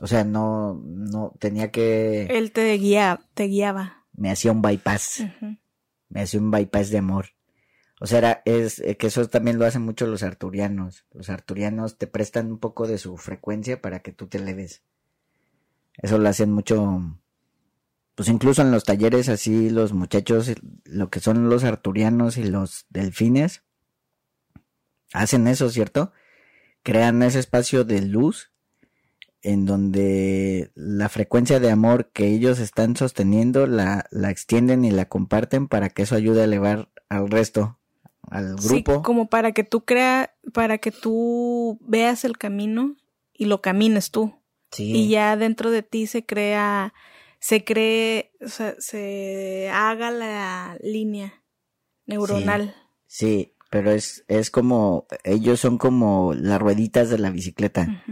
[0.00, 2.26] O sea, no, no, tenía que...
[2.26, 4.04] Él te guía, te guiaba.
[4.12, 5.24] Me hacía un bypass.
[6.08, 7.26] Me hacía un bypass de amor.
[8.00, 11.06] O sea, es eh, que eso también lo hacen mucho los arturianos.
[11.12, 14.82] Los arturianos te prestan un poco de su frecuencia para que tú te leves.
[15.96, 17.18] Eso lo hacen mucho,
[18.16, 20.52] pues incluso en los talleres así los muchachos,
[20.84, 23.62] lo que son los arturianos y los delfines,
[25.12, 26.12] hacen eso, ¿cierto?
[26.82, 28.53] Crean ese espacio de luz
[29.44, 35.04] en donde la frecuencia de amor que ellos están sosteniendo la, la extienden y la
[35.04, 37.78] comparten para que eso ayude a elevar al resto
[38.30, 39.02] al grupo.
[39.02, 42.96] como para que tú crea, para que tú veas el camino
[43.32, 44.34] y lo camines tú.
[44.76, 46.94] Y ya dentro de ti se crea,
[47.38, 51.44] se cree, o sea, se haga la línea
[52.06, 52.74] neuronal.
[53.06, 58.02] Sí, pero es, es como, ellos son como las rueditas de la bicicleta.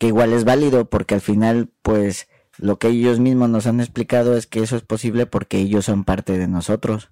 [0.00, 4.34] Que igual es válido porque al final, pues, lo que ellos mismos nos han explicado
[4.34, 7.10] es que eso es posible porque ellos son parte de nosotros.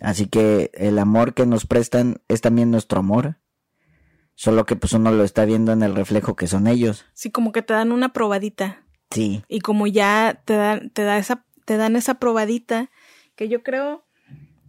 [0.00, 3.36] Así que el amor que nos prestan es también nuestro amor.
[4.34, 7.04] Solo que pues uno lo está viendo en el reflejo que son ellos.
[7.12, 8.86] Sí, como que te dan una probadita.
[9.10, 9.44] Sí.
[9.46, 12.90] Y como ya te dan, te da esa, te dan esa probadita,
[13.34, 14.06] que yo creo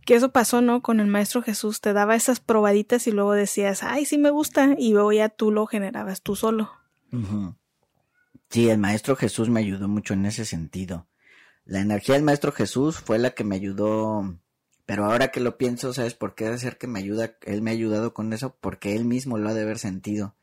[0.06, 0.82] que eso pasó, ¿no?
[0.82, 4.76] Con el Maestro Jesús, te daba esas probaditas y luego decías, ay, sí me gusta,
[4.78, 6.72] y luego ya tú lo generabas tú solo.
[8.50, 11.08] Sí, el Maestro Jesús me ayudó mucho en ese sentido.
[11.66, 14.40] La energía del Maestro Jesús fue la que me ayudó
[14.90, 17.38] pero ahora que lo pienso, ¿sabes por qué ser que me ayuda?
[17.42, 20.34] Él me ha ayudado con eso porque él mismo lo ha de haber sentido.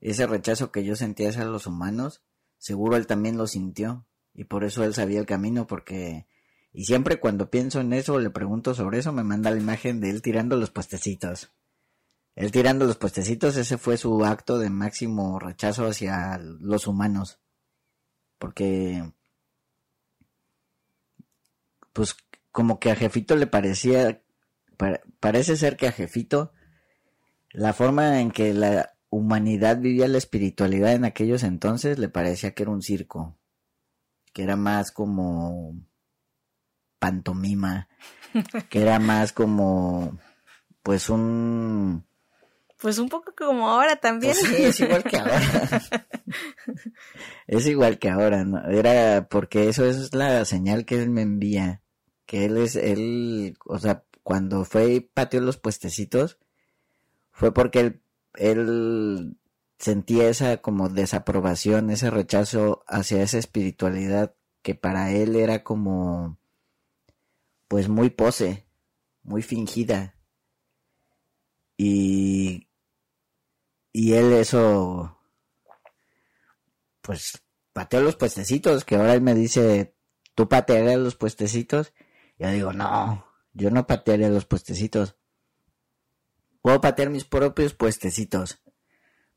[0.00, 2.22] Ese rechazo que yo sentía hacia los humanos,
[2.56, 4.06] seguro él también lo sintió.
[4.32, 6.28] Y por eso él sabía el camino porque...
[6.72, 10.10] Y siempre cuando pienso en eso le pregunto sobre eso, me manda la imagen de
[10.10, 11.50] él tirando los puestecitos.
[12.34, 17.38] Él tirando los puestecitos, ese fue su acto de máximo rechazo hacia los humanos.
[18.38, 19.12] Porque
[21.92, 22.16] pues
[22.50, 24.22] como que a Jefito le parecía,
[25.20, 26.52] parece ser que a Jefito
[27.50, 32.64] la forma en que la humanidad vivía la espiritualidad en aquellos entonces le parecía que
[32.64, 33.38] era un circo,
[34.32, 35.76] que era más como
[36.98, 37.88] pantomima,
[38.68, 40.18] que era más como
[40.82, 42.04] pues un
[42.84, 44.34] pues un poco como ahora también.
[44.38, 45.40] Pues sí, es igual que ahora.
[47.46, 48.62] es igual que ahora, ¿no?
[48.68, 51.80] Era porque eso es la señal que él me envía
[52.26, 56.38] que él es, él, o sea, cuando fue y pateó los puestecitos,
[57.32, 58.02] fue porque él,
[58.34, 59.38] él
[59.78, 66.36] sentía esa como desaprobación, ese rechazo hacia esa espiritualidad que para él era como,
[67.66, 68.66] pues muy pose,
[69.22, 70.16] muy fingida.
[71.78, 72.68] Y,
[73.94, 75.20] y él eso,
[77.00, 79.94] pues pateó los puestecitos, que ahora él me dice,
[80.34, 81.94] tú patearás los puestecitos,
[82.36, 85.16] yo digo, no, yo no patearía los puestecitos.
[86.60, 88.60] Puedo patear mis propios puestecitos.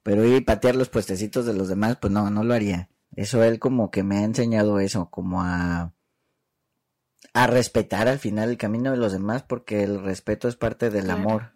[0.02, 2.89] Pero ir a patear los puestecitos de los demás, pues no, no lo haría.
[3.15, 5.93] Eso él como que me ha enseñado eso, como a
[7.34, 11.12] a respetar al final el camino de los demás porque el respeto es parte del
[11.12, 11.54] amor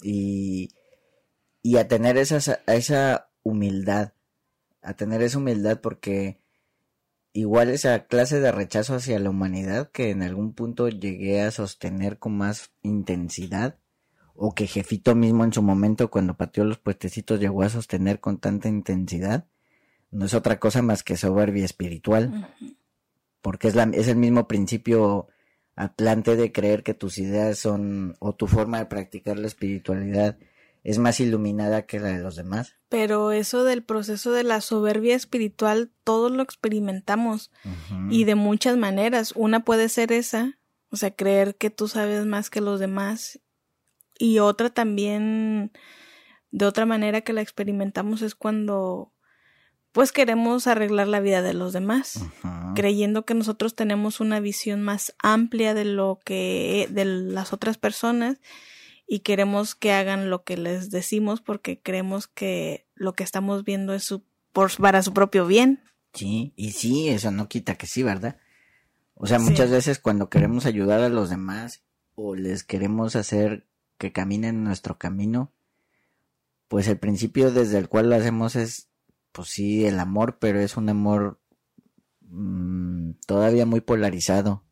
[0.00, 0.70] y,
[1.66, 4.12] y a tener esa, esa humildad,
[4.82, 6.38] a tener esa humildad porque
[7.32, 12.20] igual esa clase de rechazo hacia la humanidad que en algún punto llegué a sostener
[12.20, 13.80] con más intensidad
[14.32, 18.38] o que Jefito mismo en su momento cuando pateó los puestecitos llegó a sostener con
[18.38, 19.48] tanta intensidad,
[20.12, 22.48] no es otra cosa más que soberbia espiritual,
[23.42, 25.26] porque es, la, es el mismo principio
[25.74, 30.38] atlante de creer que tus ideas son o tu forma de practicar la espiritualidad
[30.86, 32.76] es más iluminada que la de los demás.
[32.88, 37.50] Pero eso del proceso de la soberbia espiritual, todos lo experimentamos
[38.08, 39.32] y de muchas maneras.
[39.34, 43.40] Una puede ser esa, o sea, creer que tú sabes más que los demás.
[44.16, 45.72] Y otra también,
[46.52, 49.12] de otra manera que la experimentamos es cuando
[49.90, 52.20] pues queremos arreglar la vida de los demás,
[52.76, 58.38] creyendo que nosotros tenemos una visión más amplia de lo que de las otras personas
[59.06, 63.94] y queremos que hagan lo que les decimos porque creemos que lo que estamos viendo
[63.94, 65.84] es su, por, para su propio bien.
[66.12, 68.38] Sí, y sí, eso no quita que sí, ¿verdad?
[69.14, 73.66] O sea, muchas veces cuando queremos ayudar a los demás o les queremos hacer
[73.98, 75.52] que caminen nuestro camino,
[76.68, 78.88] pues el principio desde el cual lo hacemos es
[79.36, 81.38] pues sí, el amor, pero es un amor
[82.22, 84.64] mm, todavía muy polarizado,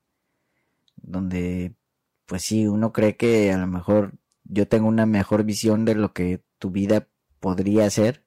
[0.97, 1.77] donde,
[2.25, 6.12] pues sí, uno cree que a lo mejor yo tengo una mejor visión de lo
[6.12, 7.09] que tu vida
[7.40, 8.24] podría ser,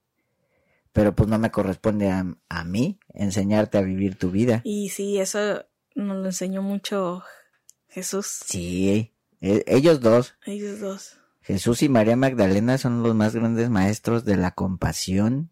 [0.91, 4.61] pero pues no me corresponde a, a mí enseñarte a vivir tu vida.
[4.63, 7.23] Y sí, eso nos lo enseñó mucho
[7.87, 8.27] Jesús.
[8.45, 10.35] Sí, e- ellos dos.
[10.45, 11.17] Ellos dos.
[11.41, 15.51] Jesús y María Magdalena son los más grandes maestros de la compasión,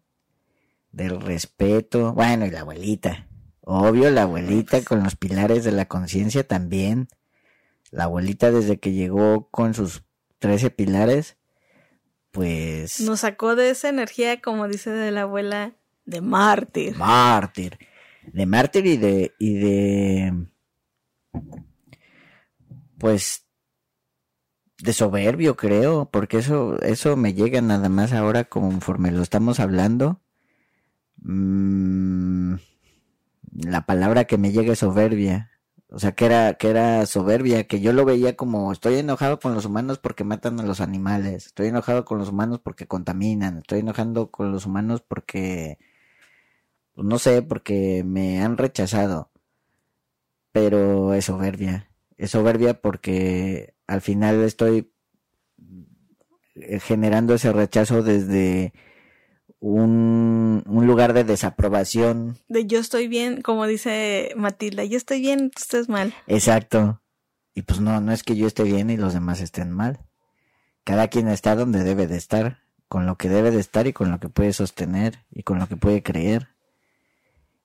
[0.92, 3.28] del respeto, bueno, y la abuelita.
[3.62, 7.08] Obvio, la abuelita con los pilares de la conciencia también.
[7.90, 10.05] La abuelita desde que llegó con sus
[10.38, 11.36] trece pilares,
[12.30, 13.00] pues...
[13.00, 15.72] Nos sacó de esa energía, como dice de la abuela,
[16.04, 16.96] de mártir.
[16.96, 17.78] Mártir.
[18.32, 19.34] De mártir y de...
[19.38, 20.46] y de...
[22.98, 23.46] pues
[24.78, 30.20] de soberbio, creo, porque eso, eso me llega nada más ahora conforme lo estamos hablando.
[31.22, 32.56] Mm,
[33.52, 35.50] la palabra que me llega es soberbia.
[35.88, 39.54] O sea, que era, que era soberbia, que yo lo veía como estoy enojado con
[39.54, 43.80] los humanos porque matan a los animales, estoy enojado con los humanos porque contaminan, estoy
[43.80, 45.78] enojando con los humanos porque,
[46.94, 49.30] pues, no sé, porque me han rechazado.
[50.52, 54.90] Pero es soberbia, es soberbia porque al final estoy
[56.80, 58.72] generando ese rechazo desde
[59.60, 62.38] un, un, lugar de desaprobación.
[62.48, 66.14] De yo estoy bien, como dice Matilda, yo estoy bien, tú estás mal.
[66.26, 67.00] Exacto.
[67.54, 70.00] Y pues no, no es que yo esté bien y los demás estén mal.
[70.84, 74.10] Cada quien está donde debe de estar, con lo que debe de estar y con
[74.10, 76.48] lo que puede sostener y con lo que puede creer.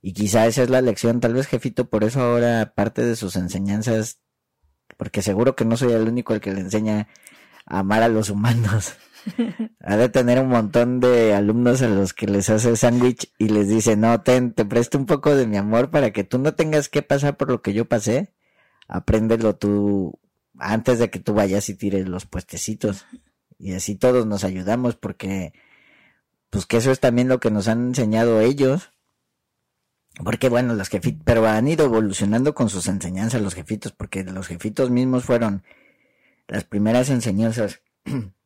[0.01, 3.35] Y quizá esa es la lección, tal vez jefito, por eso ahora parte de sus
[3.35, 4.21] enseñanzas
[4.97, 7.07] porque seguro que no soy el único el que le enseña
[7.65, 8.93] a amar a los humanos.
[9.79, 13.67] ha de tener un montón de alumnos a los que les hace sándwich y les
[13.67, 16.89] dice, no, ten, te presto un poco de mi amor para que tú no tengas
[16.89, 18.33] que pasar por lo que yo pasé.
[18.87, 20.19] Apréndelo tú
[20.57, 23.05] antes de que tú vayas y tires los puestecitos.
[23.57, 25.53] Y así todos nos ayudamos porque,
[26.49, 28.91] pues que eso es también lo que nos han enseñado ellos.
[30.23, 34.47] Porque bueno, los jefitos, pero han ido evolucionando con sus enseñanzas los jefitos, porque los
[34.47, 35.63] jefitos mismos fueron
[36.47, 37.81] las primeras enseñanzas,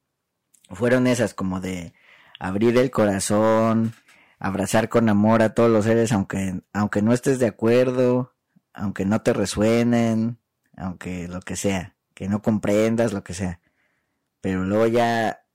[0.69, 1.93] fueron esas como de
[2.39, 3.93] abrir el corazón,
[4.39, 8.33] abrazar con amor a todos los seres, aunque, aunque no estés de acuerdo,
[8.73, 10.39] aunque no te resuenen,
[10.75, 13.61] aunque lo que sea, que no comprendas lo que sea.
[14.41, 15.45] Pero luego ya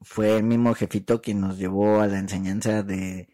[0.00, 3.28] fue el mismo jefito quien nos llevó a la enseñanza de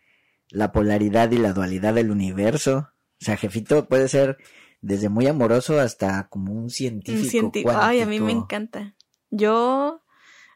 [0.48, 2.90] la polaridad y la dualidad del universo.
[3.20, 4.38] O sea, jefito puede ser
[4.80, 7.22] desde muy amoroso hasta como un científico.
[7.22, 7.72] Un científico.
[7.74, 8.96] Ay, a mí me encanta.
[9.30, 10.01] Yo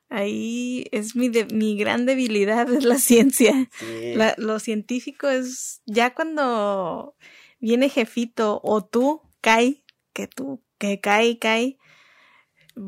[0.08, 3.68] ahí es mi de, mi gran debilidad es la ciencia.
[3.78, 4.14] Sí.
[4.14, 7.14] La, lo científico es ya cuando
[7.60, 11.78] viene jefito o tú cae que tú que cae cae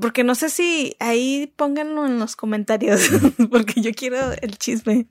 [0.00, 3.08] porque no sé si ahí pónganlo en los comentarios,
[3.50, 5.06] porque yo quiero el chisme.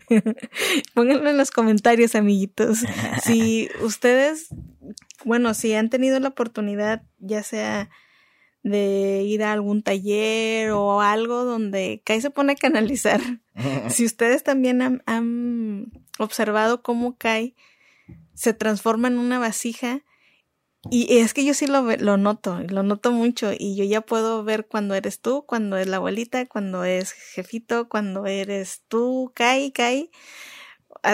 [0.93, 2.83] pónganlo en los comentarios, amiguitos.
[3.23, 4.49] Si ustedes,
[5.25, 7.89] bueno, si han tenido la oportunidad, ya sea
[8.69, 13.21] de ir a algún taller o algo donde Kai se pone a canalizar.
[13.89, 17.55] si ustedes también han, han observado cómo Kai
[18.33, 20.03] se transforma en una vasija,
[20.89, 24.43] y es que yo sí lo, lo noto, lo noto mucho y yo ya puedo
[24.43, 29.71] ver cuando eres tú, cuando es la abuelita, cuando es jefito, cuando eres tú, Kai,
[29.71, 30.11] Kai.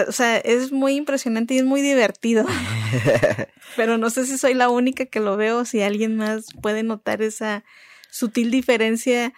[0.08, 2.46] O sea, es muy impresionante y es muy divertido.
[3.76, 7.22] Pero no sé si soy la única que lo veo, si alguien más puede notar
[7.22, 7.64] esa
[8.10, 9.32] sutil diferencia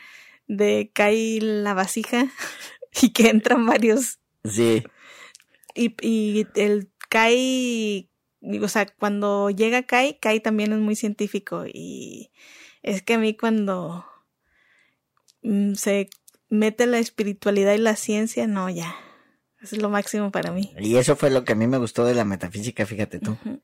[0.46, 2.28] de Kai la vasija
[3.02, 4.18] y que entran varios.
[4.44, 4.82] Sí.
[5.74, 8.10] Y, y el Kai
[8.62, 12.30] o sea, cuando llega Kai, Kai también es muy científico y
[12.82, 14.06] es que a mí cuando
[15.42, 16.08] mm, se
[16.48, 18.94] mete la espiritualidad y la ciencia, no, ya,
[19.62, 20.74] es lo máximo para mí.
[20.78, 23.32] Y eso fue lo que a mí me gustó de la metafísica, fíjate tú.
[23.32, 23.62] Uh -huh.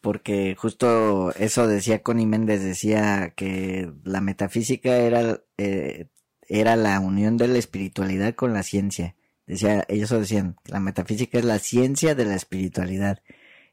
[0.00, 6.08] Porque justo eso decía Connie Méndez, decía que la metafísica era, eh,
[6.46, 9.16] era la unión de la espiritualidad con la ciencia.
[9.46, 13.22] Decía, ellos decían, la metafísica es la ciencia de la espiritualidad.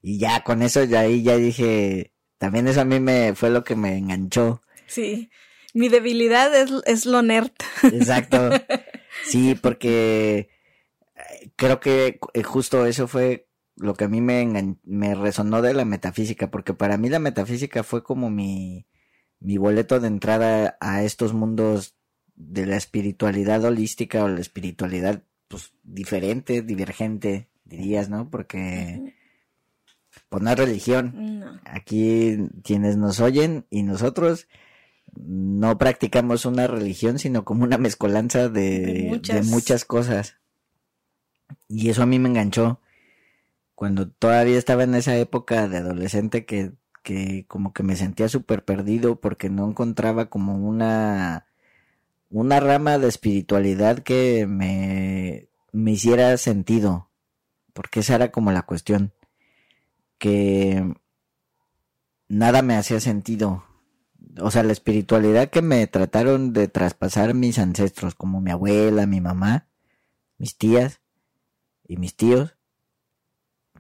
[0.02, 3.64] Y ya con eso ya ahí ya dije, también eso a mí me fue lo
[3.64, 4.62] que me enganchó.
[4.88, 5.30] Sí.
[5.74, 7.52] Mi debilidad es, es lo nerd.
[7.84, 8.50] Exacto.
[9.26, 10.50] Sí, porque
[11.56, 16.52] creo que justo eso fue lo que a mí me, me resonó de la metafísica,
[16.52, 18.86] porque para mí la metafísica fue como mi,
[19.40, 21.96] mi boleto de entrada a estos mundos
[22.36, 28.30] de la espiritualidad holística o la espiritualidad pues diferente, divergente, dirías, ¿no?
[28.30, 29.16] Porque
[30.30, 31.60] pues no es religión.
[31.66, 34.48] Aquí quienes nos oyen y nosotros
[35.14, 39.46] no practicamos una religión, sino como una mezcolanza de, muchas.
[39.46, 40.41] de muchas cosas.
[41.68, 42.80] Y eso a mí me enganchó.
[43.76, 46.74] Cuando todavía estaba en esa época de adolescente que,
[47.04, 51.48] que como que me sentía súper perdido porque no encontraba como una,
[52.30, 57.10] una rama de espiritualidad que me, me hiciera sentido.
[57.74, 59.14] Porque esa era como la cuestión.
[60.20, 60.94] Que
[62.28, 63.64] nada me hacía sentido
[64.40, 69.22] o sea, la espiritualidad que me trataron de traspasar mis ancestros, como mi abuela, mi
[69.22, 69.68] mamá,
[70.38, 71.01] mis tías
[71.88, 72.56] y mis tíos,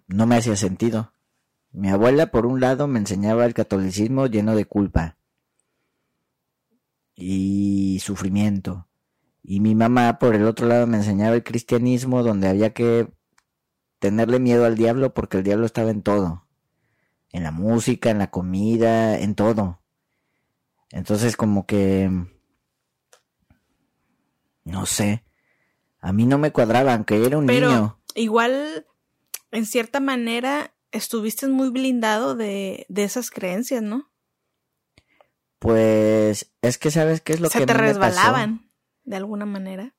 [0.08, 1.14] no me hacía sentido.
[1.72, 5.18] Mi abuela, por un lado, me enseñaba el catolicismo lleno de culpa
[7.16, 8.88] y sufrimiento.
[9.44, 13.12] Y mi mamá, por el otro lado, me enseñaba el cristianismo donde había que
[14.00, 16.48] tenerle miedo al diablo porque el diablo estaba en todo.
[17.32, 19.82] En la música, en la comida, en todo.
[20.90, 22.10] Entonces como que...
[24.64, 25.24] No sé.
[26.02, 28.00] A mí no me cuadraba, aunque era un Pero niño.
[28.16, 28.86] Igual,
[29.52, 34.12] en cierta manera, estuviste muy blindado de, de esas creencias, ¿no?
[35.60, 37.60] Pues es que sabes qué es lo que...
[37.60, 38.72] Se te resbalaban,
[39.04, 39.94] de alguna manera.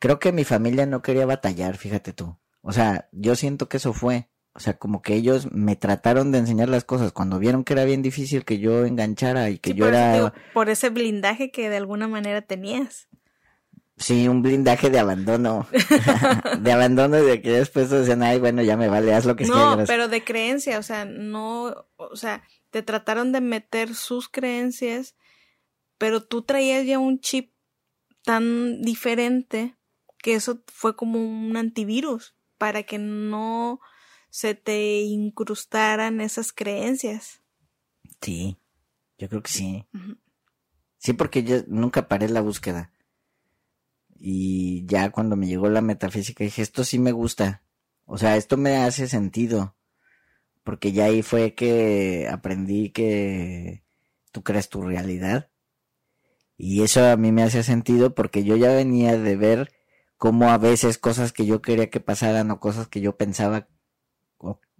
[0.00, 2.36] Creo que mi familia no quería batallar, fíjate tú.
[2.62, 4.28] O sea, yo siento que eso fue.
[4.54, 7.84] O sea, como que ellos me trataron de enseñar las cosas cuando vieron que era
[7.84, 10.34] bien difícil que yo enganchara y que yo era...
[10.52, 13.08] por ese blindaje que de alguna manera tenías.
[13.98, 15.66] Sí, un blindaje de abandono.
[16.60, 19.78] de abandono de que después decían, ay, bueno, ya me vale, haz lo que quieras.
[19.78, 25.16] No, pero de creencia, o sea, no, o sea, te trataron de meter sus creencias,
[25.98, 27.52] pero tú traías ya un chip
[28.24, 29.76] tan diferente
[30.18, 33.80] que eso fue como un antivirus para que no
[34.30, 37.40] se te incrustaran esas creencias.
[38.20, 38.58] Sí,
[39.16, 39.86] yo creo que sí.
[40.98, 42.92] Sí, porque yo nunca paré la búsqueda.
[44.18, 47.62] Y ya cuando me llegó la metafísica dije, esto sí me gusta.
[48.04, 49.76] O sea, esto me hace sentido.
[50.64, 53.84] Porque ya ahí fue que aprendí que
[54.32, 55.50] tú creas tu realidad.
[56.56, 59.72] Y eso a mí me hace sentido porque yo ya venía de ver
[60.16, 63.68] cómo a veces cosas que yo quería que pasaran o cosas que yo pensaba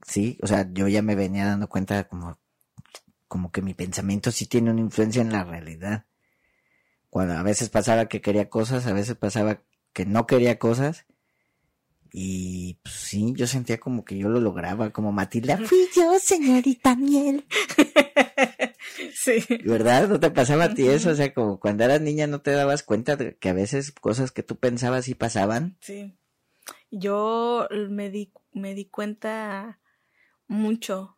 [0.06, 2.38] sí, o sea, yo ya me venía dando cuenta como,
[3.26, 6.06] como que mi pensamiento sí tiene una influencia en la realidad.
[7.10, 11.06] Cuando a veces pasaba que quería cosas, a veces pasaba que no quería cosas.
[12.12, 16.96] Y pues, sí, yo sentía como que yo lo lograba, como Matilda, fui yo, señorita
[16.96, 17.44] Miel.
[19.14, 19.44] sí.
[19.64, 20.08] ¿Verdad?
[20.08, 21.10] ¿No te pasaba a ti eso?
[21.10, 24.32] O sea, como cuando eras niña no te dabas cuenta de que a veces cosas
[24.32, 25.76] que tú pensabas sí pasaban.
[25.80, 26.16] Sí.
[26.90, 29.80] Yo me di, me di cuenta
[30.46, 31.17] mucho.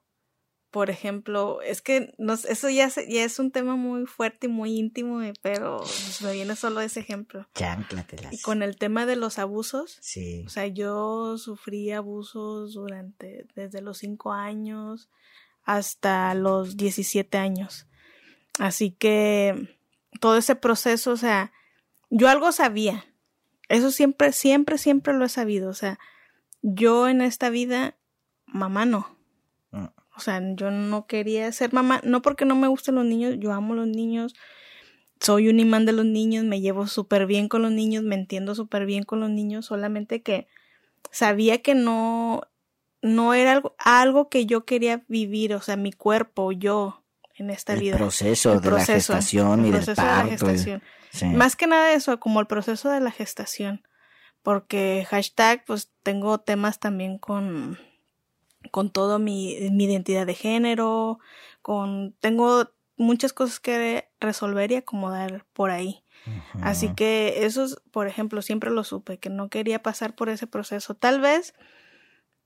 [0.70, 2.14] Por ejemplo, es que
[2.48, 5.82] eso ya, ya es un tema muy fuerte y muy íntimo, eh, pero
[6.22, 7.48] me viene solo ese ejemplo.
[8.30, 9.98] Y con el tema de los abusos.
[10.00, 10.44] Sí.
[10.46, 15.08] O sea, yo sufrí abusos durante, desde los 5 años
[15.64, 17.86] hasta los 17 años.
[18.58, 19.76] Así que
[20.20, 21.52] todo ese proceso, o sea,
[22.10, 23.06] yo algo sabía.
[23.68, 25.70] Eso siempre, siempre, siempre lo he sabido.
[25.70, 25.98] O sea,
[26.62, 27.96] yo en esta vida,
[28.46, 29.16] mamá no.
[30.20, 33.54] O sea, yo no quería ser mamá, no porque no me gusten los niños, yo
[33.54, 34.34] amo los niños,
[35.18, 38.54] soy un imán de los niños, me llevo súper bien con los niños, me entiendo
[38.54, 40.46] súper bien con los niños, solamente que
[41.10, 42.42] sabía que no,
[43.00, 47.02] no era algo, algo que yo quería vivir, o sea, mi cuerpo, yo,
[47.36, 47.92] en esta vida.
[47.92, 50.46] el proceso de la gestación y del parto.
[51.32, 53.86] Más que nada eso, como el proceso de la gestación.
[54.42, 57.78] Porque hashtag, pues tengo temas también con
[58.70, 61.18] con todo mi, mi identidad de género,
[61.62, 66.04] con tengo muchas cosas que resolver y acomodar por ahí.
[66.62, 70.94] Así que eso, por ejemplo, siempre lo supe, que no quería pasar por ese proceso.
[70.94, 71.54] Tal vez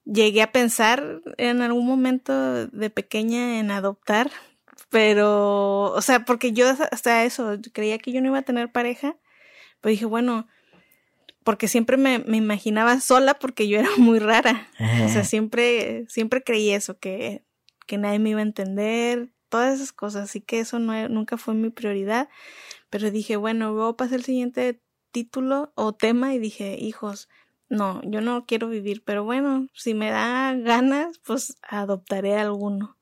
[0.05, 4.31] llegué a pensar en algún momento de pequeña en adoptar,
[4.91, 9.17] pero, o sea, porque yo hasta eso, creía que yo no iba a tener pareja,
[9.81, 10.47] pero dije, bueno,
[11.45, 14.67] porque siempre me, me, imaginaba sola porque yo era muy rara.
[15.05, 17.45] O sea, siempre, siempre creí eso, que,
[17.87, 20.25] que nadie me iba a entender, todas esas cosas.
[20.25, 22.29] Así que eso no, nunca fue mi prioridad.
[22.89, 24.81] Pero dije, bueno, luego pasé el siguiente
[25.13, 27.29] título o tema y dije, hijos,
[27.69, 32.97] no, yo no quiero vivir, pero bueno, si me da ganas, pues adoptaré alguno.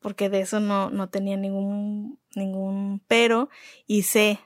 [0.00, 3.48] Porque de eso no, no tenía ningún, ningún pero
[3.86, 4.40] y sé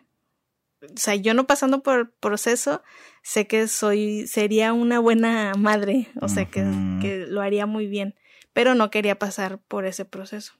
[0.82, 2.82] o sea, yo no pasando por el proceso,
[3.22, 6.60] sé que soy, sería una buena madre, o sea, que,
[7.00, 8.14] que lo haría muy bien,
[8.52, 10.54] pero no quería pasar por ese proceso.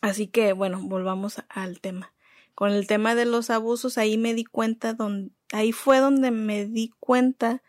[0.00, 2.12] Así que, bueno, volvamos al tema.
[2.54, 6.66] Con el tema de los abusos, ahí me di cuenta, donde, ahí fue donde me
[6.66, 7.62] di cuenta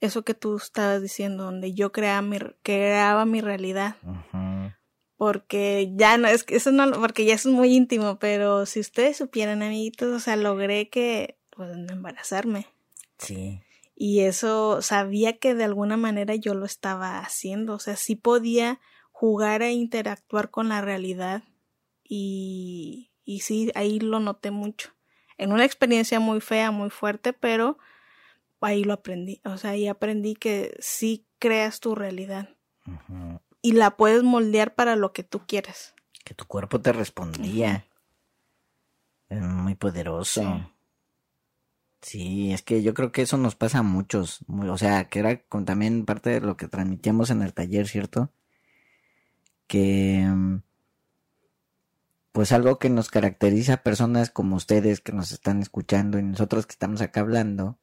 [0.00, 3.96] eso que tú estabas diciendo, donde yo creaba mi, creaba mi realidad.
[5.16, 9.16] Porque ya no, es que eso no, porque ya es muy íntimo, pero si ustedes
[9.16, 12.66] supieran, amiguitos, o sea, logré que, pues, embarazarme.
[13.18, 13.60] Sí.
[13.94, 18.80] Y eso sabía que de alguna manera yo lo estaba haciendo, o sea, sí podía
[19.10, 21.42] jugar e interactuar con la realidad
[22.04, 24.90] y, y sí, ahí lo noté mucho.
[25.36, 27.78] En una experiencia muy fea, muy fuerte, pero
[28.60, 29.40] ahí lo aprendí.
[29.44, 32.50] O sea, ahí aprendí que sí creas tu realidad.
[33.60, 35.94] Y la puedes moldear para lo que tú quieras.
[36.24, 37.84] Que tu cuerpo te respondía.
[39.28, 40.42] Es muy poderoso.
[40.42, 40.77] Sí.
[42.14, 44.40] Es que yo creo que eso nos pasa a muchos.
[44.48, 48.32] o sea, que era también parte de lo que transmitíamos en el taller, ¿cierto?
[49.66, 50.62] Que mm,
[52.32, 56.66] pues algo que nos caracteriza a personas como ustedes que nos están escuchando y nosotros
[56.66, 57.78] que estamos acá hablando,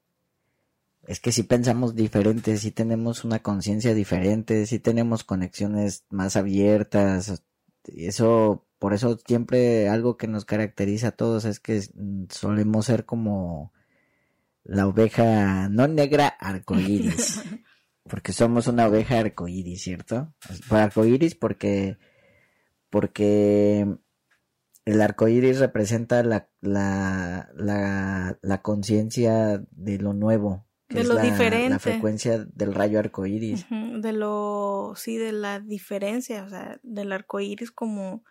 [1.04, 7.44] es que si pensamos diferente, si tenemos una conciencia diferente, si tenemos conexiones más abiertas,
[7.84, 11.82] eso, por eso siempre algo que nos caracteriza a todos es que
[12.30, 13.74] solemos ser como
[14.66, 17.42] la oveja no negra arcoíris,
[18.04, 20.34] porque somos una oveja arcoíris, ¿cierto?
[20.68, 21.98] Por arcoíris porque
[22.90, 23.88] porque
[24.86, 31.70] el arco iris representa la, la, la, la conciencia de lo nuevo, de lo diferente.
[31.70, 33.66] La frecuencia del rayo arcoíris.
[33.70, 38.24] De lo, sí, de la diferencia, o sea, del arcoíris como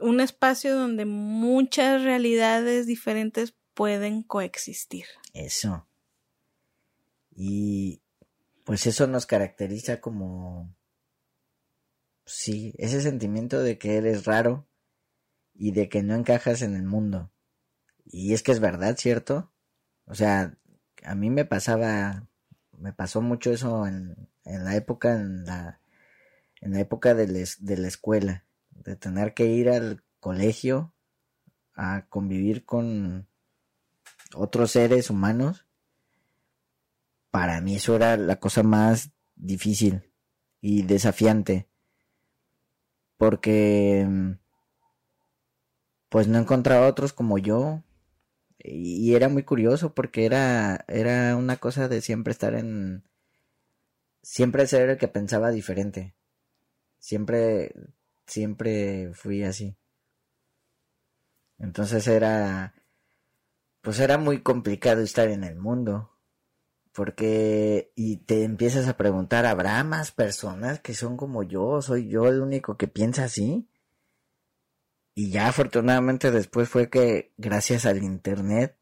[0.00, 5.06] un espacio donde muchas realidades diferentes pueden coexistir.
[5.32, 5.86] Eso.
[7.36, 8.00] Y
[8.64, 10.74] pues eso nos caracteriza como,
[12.24, 14.66] sí, ese sentimiento de que eres raro
[15.54, 17.30] y de que no encajas en el mundo.
[18.06, 19.52] Y es que es verdad, ¿cierto?
[20.06, 20.56] O sea,
[21.02, 22.26] a mí me pasaba,
[22.78, 25.80] me pasó mucho eso en, en la época, en la,
[26.60, 30.94] en la época de, de la escuela, de tener que ir al colegio
[31.74, 33.28] a convivir con
[34.34, 35.66] otros seres humanos.
[37.30, 40.12] Para mí eso era la cosa más difícil
[40.60, 41.68] y desafiante.
[43.16, 44.06] Porque
[46.08, 47.82] pues no encontraba otros como yo
[48.58, 53.04] y era muy curioso porque era, era una cosa de siempre estar en...
[54.22, 56.14] Siempre ser el que pensaba diferente.
[56.98, 57.74] Siempre,
[58.26, 59.76] siempre fui así.
[61.58, 62.74] Entonces era...
[63.84, 66.10] Pues era muy complicado estar en el mundo.
[66.92, 67.92] Porque...
[67.94, 71.82] Y te empiezas a preguntar, ¿habrá más personas que son como yo?
[71.82, 73.68] ¿Soy yo el único que piensa así?
[75.14, 78.76] Y ya afortunadamente después fue que gracias al internet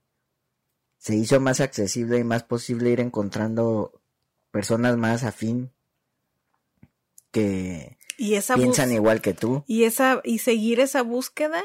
[0.99, 4.01] se hizo más accesible y más posible ir encontrando
[4.53, 5.73] personas más afín
[7.33, 7.99] que
[8.55, 9.65] piensan igual que tú.
[9.67, 11.61] Y esa y seguir esa búsqueda,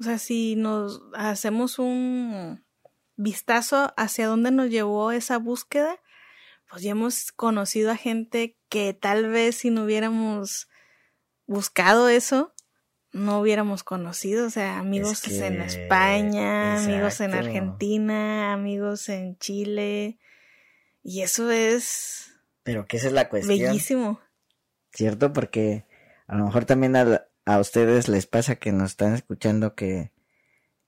[0.00, 2.64] o sea, si nos hacemos un
[3.18, 6.00] vistazo hacia dónde nos llevó esa búsqueda,
[6.70, 10.68] pues ya hemos conocido a gente que tal vez si no hubiéramos
[11.46, 12.54] buscado eso,
[13.10, 20.18] no hubiéramos conocido, o sea, amigos en España, amigos en Argentina, amigos en Chile,
[21.02, 22.34] y eso es...
[22.62, 23.58] Pero que esa es la cuestión.
[23.58, 24.20] Bellísimo.
[24.92, 25.32] ¿Cierto?
[25.32, 25.86] Porque
[26.26, 30.12] a lo mejor también a, a ustedes les pasa que nos están escuchando que...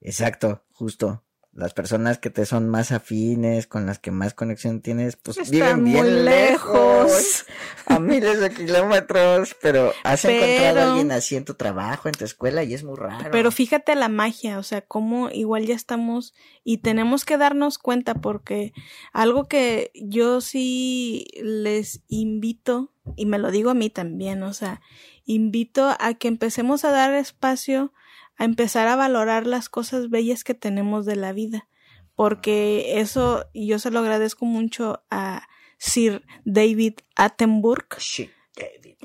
[0.03, 5.17] Exacto, justo las personas que te son más afines, con las que más conexión tienes,
[5.17, 7.45] pues viven bien lejos,
[7.87, 12.25] a miles de kilómetros, pero has encontrado a alguien así en tu trabajo, en tu
[12.25, 13.31] escuela y es muy raro.
[13.33, 18.15] Pero fíjate la magia, o sea, cómo igual ya estamos y tenemos que darnos cuenta
[18.15, 18.73] porque
[19.13, 24.81] algo que yo sí les invito y me lo digo a mí también, o sea,
[25.25, 27.93] invito a que empecemos a dar espacio
[28.41, 31.69] a empezar a valorar las cosas bellas que tenemos de la vida.
[32.15, 37.99] Porque eso, yo se lo agradezco mucho a Sir David Attenborough.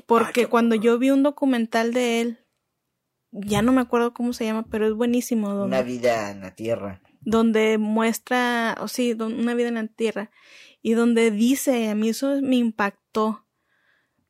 [0.06, 2.46] porque cuando yo vi un documental de él,
[3.30, 5.62] ya no me acuerdo cómo se llama, pero es buenísimo.
[5.62, 7.02] una vida en la tierra.
[7.20, 10.30] Donde muestra, o sí, una vida en la tierra.
[10.80, 13.46] Y donde dice, a mí eso me impactó.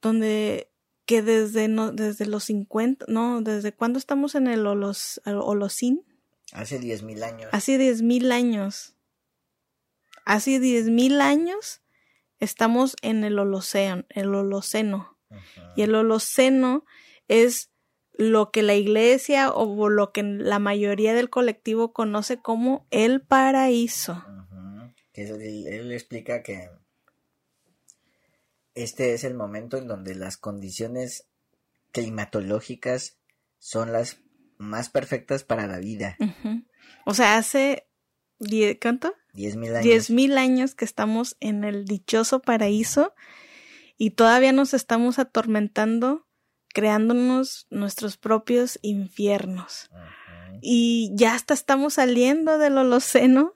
[0.02, 0.72] Donde
[1.06, 6.04] que desde, no, desde los 50, no, desde cuando estamos en el Holos, Holocín.
[6.52, 7.48] Hace diez mil años.
[7.52, 8.96] Hace diez mil años.
[10.24, 11.82] Hace diez mil años
[12.40, 15.16] estamos en el Holoceno, el Holoceno.
[15.76, 16.84] Y el Holoceno
[17.28, 17.70] es
[18.12, 24.24] lo que la iglesia o lo que la mayoría del colectivo conoce como el paraíso.
[25.14, 26.68] él, explica que
[28.76, 31.26] este es el momento en donde las condiciones
[31.92, 33.18] climatológicas
[33.58, 34.18] son las
[34.58, 36.16] más perfectas para la vida.
[37.04, 37.88] O sea, hace
[38.80, 39.14] ¿cuánto?
[39.32, 39.84] Diez mil años.
[39.84, 43.14] Diez mil años que estamos en el dichoso paraíso
[43.96, 46.26] y todavía nos estamos atormentando
[46.74, 49.90] creándonos nuestros propios infiernos.
[50.60, 53.55] Y ya hasta estamos saliendo del Holoceno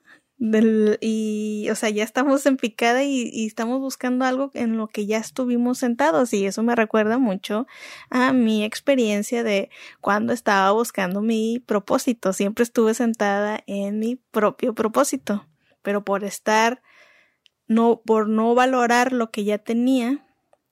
[1.01, 5.05] y, o sea, ya estamos en picada y, y, estamos buscando algo en lo que
[5.05, 7.67] ya estuvimos sentados y eso me recuerda mucho
[8.09, 9.69] a mi experiencia de
[9.99, 12.33] cuando estaba buscando mi propósito.
[12.33, 15.45] Siempre estuve sentada en mi propio propósito,
[15.83, 16.81] pero por estar,
[17.67, 20.25] no, por no valorar lo que ya tenía,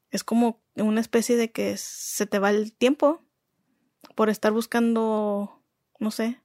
[0.09, 3.21] es como una especie de que se te va el tiempo
[4.15, 5.61] por estar buscando,
[5.99, 6.41] no sé,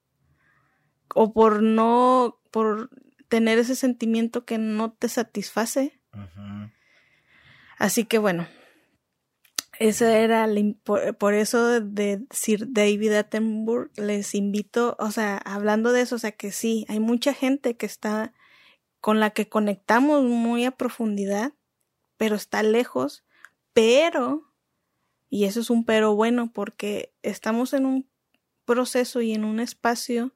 [1.15, 2.91] o por no, por
[3.35, 6.01] tener ese sentimiento que no te satisface.
[7.79, 8.47] Así que bueno,
[9.81, 10.49] eso era
[11.19, 16.31] por, eso de Sir David Attenborough les invito, o sea, hablando de eso, o sea
[16.31, 18.33] que sí, hay mucha gente que está
[19.01, 21.55] con la que conectamos muy a profundidad,
[22.17, 23.25] pero está lejos,
[23.73, 24.55] pero
[25.29, 28.09] y eso es un pero bueno porque estamos en un
[28.65, 30.33] proceso y en un espacio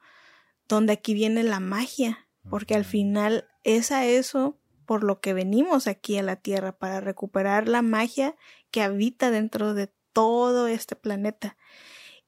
[0.67, 5.87] donde aquí viene la magia porque al final es a eso por lo que venimos
[5.87, 8.35] aquí a la Tierra, para recuperar la magia
[8.71, 11.59] que habita dentro de todo este planeta.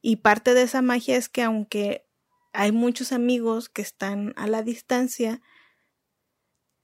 [0.02, 2.06] Y parte de esa magia es que aunque
[2.52, 5.40] hay muchos amigos que están a la distancia,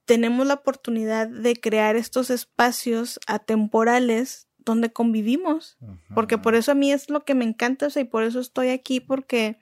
[0.07, 5.76] tenemos la oportunidad de crear estos espacios atemporales donde convivimos,
[6.14, 8.41] porque por eso a mí es lo que me encanta, o sea, y por eso
[8.41, 9.59] estoy aquí, porque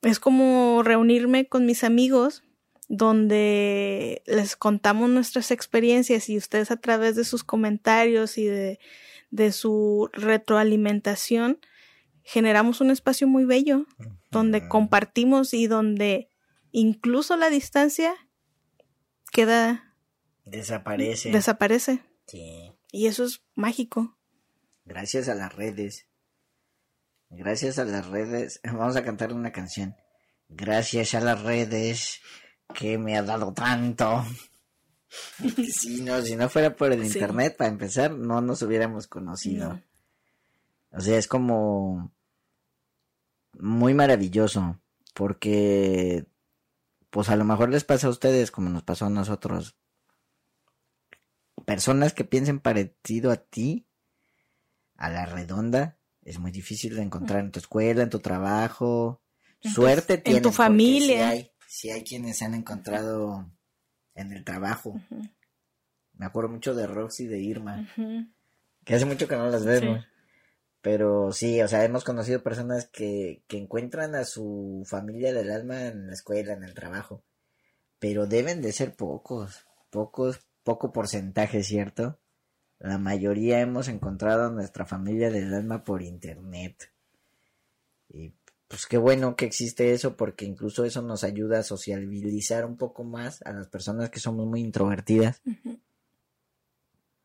[0.00, 2.42] es como reunirme con mis amigos
[2.90, 8.80] donde les contamos nuestras experiencias y ustedes a través de sus comentarios y de,
[9.30, 11.60] de su retroalimentación
[12.24, 13.86] generamos un espacio muy bello
[14.32, 16.30] donde compartimos y donde
[16.72, 18.14] incluso la distancia
[19.32, 19.94] queda
[20.44, 21.30] desaparece.
[21.30, 22.02] Desaparece.
[22.26, 22.72] Sí.
[22.90, 24.18] Y eso es mágico.
[24.84, 26.08] Gracias a las redes.
[27.28, 28.60] Gracias a las redes.
[28.64, 29.94] Vamos a cantar una canción.
[30.48, 32.20] Gracias a las redes
[32.72, 34.24] que me ha dado tanto.
[35.72, 39.80] si, no, si no fuera por el internet, para empezar, no nos hubiéramos conocido.
[40.92, 42.12] O sea, es como
[43.58, 44.80] muy maravilloso,
[45.14, 46.26] porque
[47.10, 49.76] pues a lo mejor les pasa a ustedes como nos pasó a nosotros.
[51.64, 53.86] Personas que piensen parecido a ti,
[54.96, 59.22] a la redonda, es muy difícil de encontrar en tu escuela, en tu trabajo.
[59.60, 60.38] Suerte tienes.
[60.38, 61.52] En tu familia hay
[62.04, 63.50] quienes se han encontrado
[64.14, 65.00] en el trabajo.
[66.14, 67.88] Me acuerdo mucho de Roxy y de Irma,
[68.84, 70.04] que hace mucho que no las vemos.
[70.82, 75.86] Pero sí, o sea, hemos conocido personas que, que encuentran a su familia del alma
[75.86, 77.22] en la escuela, en el trabajo.
[77.98, 82.18] Pero deben de ser pocos, pocos, poco porcentaje, ¿cierto?
[82.78, 86.90] La mayoría hemos encontrado a nuestra familia del alma por internet.
[88.08, 88.30] Y
[88.70, 93.02] pues qué bueno que existe eso porque incluso eso nos ayuda a sociabilizar un poco
[93.02, 95.42] más a las personas que somos muy introvertidas.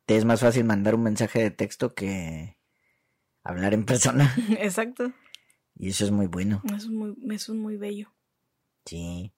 [0.07, 2.57] Te es más fácil mandar un mensaje de texto que
[3.43, 4.35] hablar en persona.
[4.59, 5.13] Exacto.
[5.75, 6.63] Y eso es muy bueno.
[6.65, 8.11] Eso es muy, eso es muy bello.
[8.83, 9.31] Sí,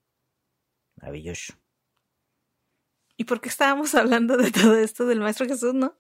[0.96, 1.56] maravilloso.
[3.18, 6.00] ¿Y por qué estábamos hablando de todo esto del Maestro Jesús, no?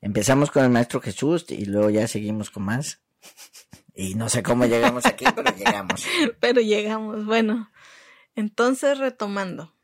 [0.00, 3.00] Empezamos con el Maestro Jesús y luego ya seguimos con más.
[3.98, 6.06] Y no sé cómo llegamos aquí, pero llegamos.
[6.38, 7.68] Pero llegamos, bueno.
[8.36, 9.74] Entonces, retomando.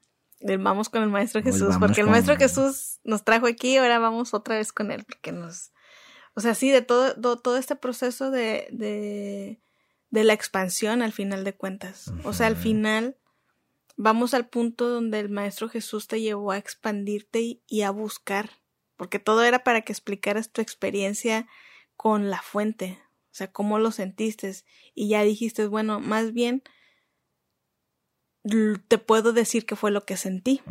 [0.40, 4.56] Vamos con el Maestro Jesús, porque el Maestro Jesús nos trajo aquí, ahora vamos otra
[4.56, 5.72] vez con él, porque nos...
[6.34, 9.60] O sea, sí, de todo, todo, este proceso de, de,
[10.10, 12.12] de, la expansión al final de cuentas.
[12.22, 13.16] O sea, al final
[13.96, 18.50] vamos al punto donde el Maestro Jesús te llevó a expandirte y a buscar,
[18.96, 21.48] porque todo era para que explicaras tu experiencia
[21.96, 23.00] con la fuente,
[23.34, 24.54] o sea, cómo lo sentiste
[24.94, 26.62] y ya dijiste, bueno, más bien
[28.86, 30.62] te puedo decir qué fue lo que sentí.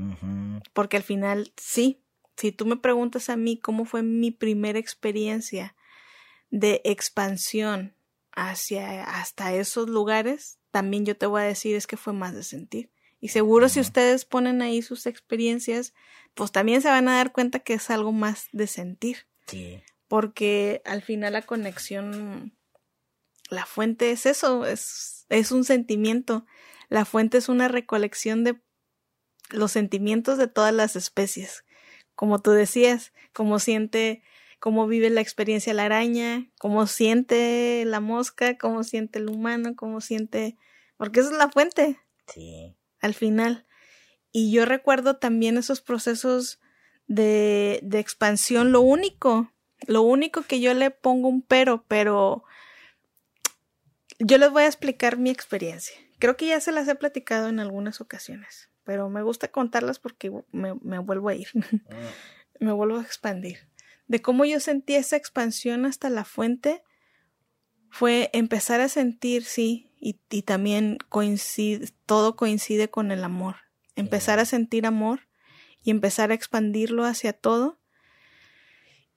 [0.72, 2.06] Porque al final, sí,
[2.38, 5.76] si tú me preguntas a mí cómo fue mi primera experiencia
[6.52, 7.98] de expansión
[8.32, 12.44] hacia hasta esos lugares, también yo te voy a decir es que fue más de
[12.44, 12.92] sentir.
[13.20, 15.94] Y seguro si ustedes ponen ahí sus experiencias,
[16.34, 19.28] pues también se van a dar cuenta que es algo más de sentir.
[19.48, 19.84] Sí.
[20.14, 22.56] Porque al final la conexión,
[23.50, 26.46] la fuente es eso, es, es un sentimiento.
[26.88, 28.62] La fuente es una recolección de
[29.50, 31.66] los sentimientos de todas las especies.
[32.14, 34.22] Como tú decías, cómo siente,
[34.60, 40.00] cómo vive la experiencia la araña, cómo siente la mosca, cómo siente el humano, cómo
[40.00, 40.60] siente,
[40.96, 42.00] porque esa es la fuente.
[42.28, 42.78] Sí.
[43.02, 43.66] Al final.
[44.32, 46.60] Y yo recuerdo también esos procesos
[47.08, 48.72] de, de expansión.
[48.72, 49.50] Lo único,
[49.88, 52.44] lo único que yo le pongo un pero, pero
[54.20, 55.96] yo les voy a explicar mi experiencia.
[56.20, 60.32] Creo que ya se las he platicado en algunas ocasiones, pero me gusta contarlas porque
[60.52, 61.48] me, me vuelvo a ir,
[62.60, 63.68] me vuelvo a expandir.
[64.08, 66.84] De cómo yo sentí esa expansión hasta la fuente
[67.90, 73.58] fue empezar a sentir, sí, y, y también coincide, todo coincide con el amor.
[73.96, 75.28] Empezar a sentir amor
[75.84, 77.80] y empezar a expandirlo hacia todo.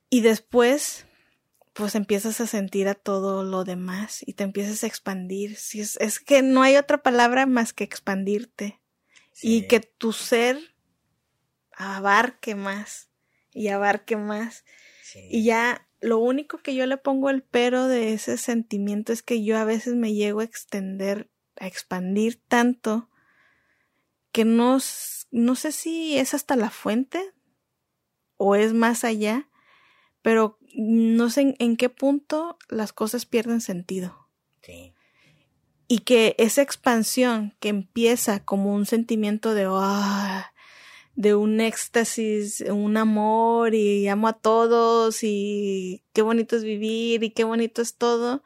[0.08, 1.06] Y después,
[1.72, 5.56] pues empiezas a sentir a todo lo demás y te empiezas a expandir.
[5.56, 8.80] Si es, es que no hay otra palabra más que expandirte.
[9.32, 9.56] Sí.
[9.56, 10.58] Y que tu ser
[11.72, 13.10] abarque más
[13.52, 14.64] y abarque más.
[15.02, 15.28] Sí.
[15.30, 19.42] Y ya lo único que yo le pongo el pero de ese sentimiento es que
[19.44, 23.10] yo a veces me llego a extender, a expandir tanto
[24.32, 24.78] que no,
[25.30, 27.32] no sé si es hasta la fuente
[28.36, 29.48] o es más allá,
[30.26, 34.26] pero no sé en, en qué punto las cosas pierden sentido.
[34.60, 34.92] Sí.
[35.86, 40.52] Y que esa expansión que empieza como un sentimiento de, ah,
[41.14, 47.30] de un éxtasis, un amor y amo a todos y qué bonito es vivir y
[47.30, 48.42] qué bonito es todo,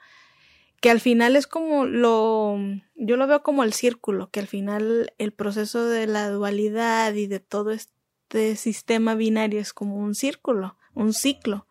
[0.83, 2.59] que al final es como lo,
[2.95, 7.27] yo lo veo como el círculo, que al final el proceso de la dualidad y
[7.27, 11.67] de todo este sistema binario es como un círculo, un ciclo.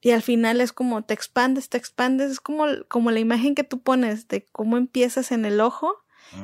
[0.00, 3.64] Y al final es como te expandes, te expandes, es como, como la imagen que
[3.64, 5.94] tú pones de cómo empiezas en el ojo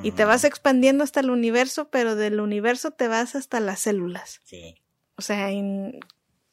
[0.03, 4.41] y te vas expandiendo hasta el universo, pero del universo te vas hasta las células.
[4.45, 4.75] Sí.
[5.17, 6.01] O sea, en-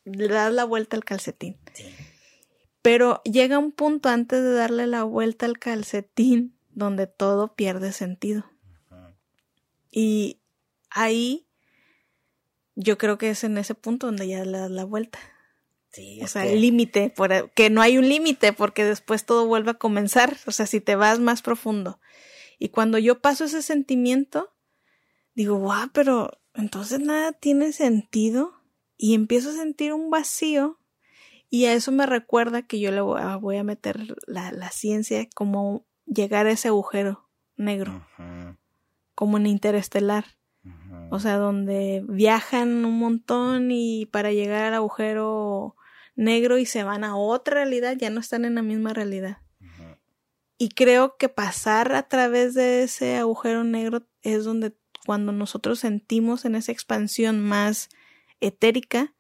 [0.06, 1.58] le das la vuelta al calcetín.
[1.74, 1.86] Sí.
[2.82, 8.46] Pero llega un punto antes de darle la vuelta al calcetín donde todo pierde sentido.
[9.92, 10.40] Y
[10.90, 11.48] ahí
[12.76, 15.20] yo creo que es en ese punto donde ya le das la vuelta.
[15.94, 16.20] Sí.
[16.24, 19.72] O sea, que- el límite, por- que no hay un límite porque después todo vuelve
[19.72, 20.38] a comenzar.
[20.48, 22.00] O sea, si te vas más profundo.
[22.60, 24.54] Y cuando yo paso ese sentimiento,
[25.36, 28.54] digo, guau, pero entonces nada tiene sentido.
[28.98, 30.80] Y empiezo a sentir un vacío.
[31.50, 35.86] Y a eso me recuerda que yo le voy a, meter la, la ciencia como
[36.08, 38.04] llegar a ese agujero negro,
[39.14, 40.26] como en interestelar.
[41.12, 45.76] O sea, donde viajan un montón y para llegar al agujero
[46.16, 49.40] negro y se van a otra realidad, ya no están en la misma realidad.
[50.58, 54.74] Y creo que pasar a través de ese agujero negro es donde
[55.06, 57.90] cuando nosotros sentimos en esa expansión más
[58.40, 59.14] etérica,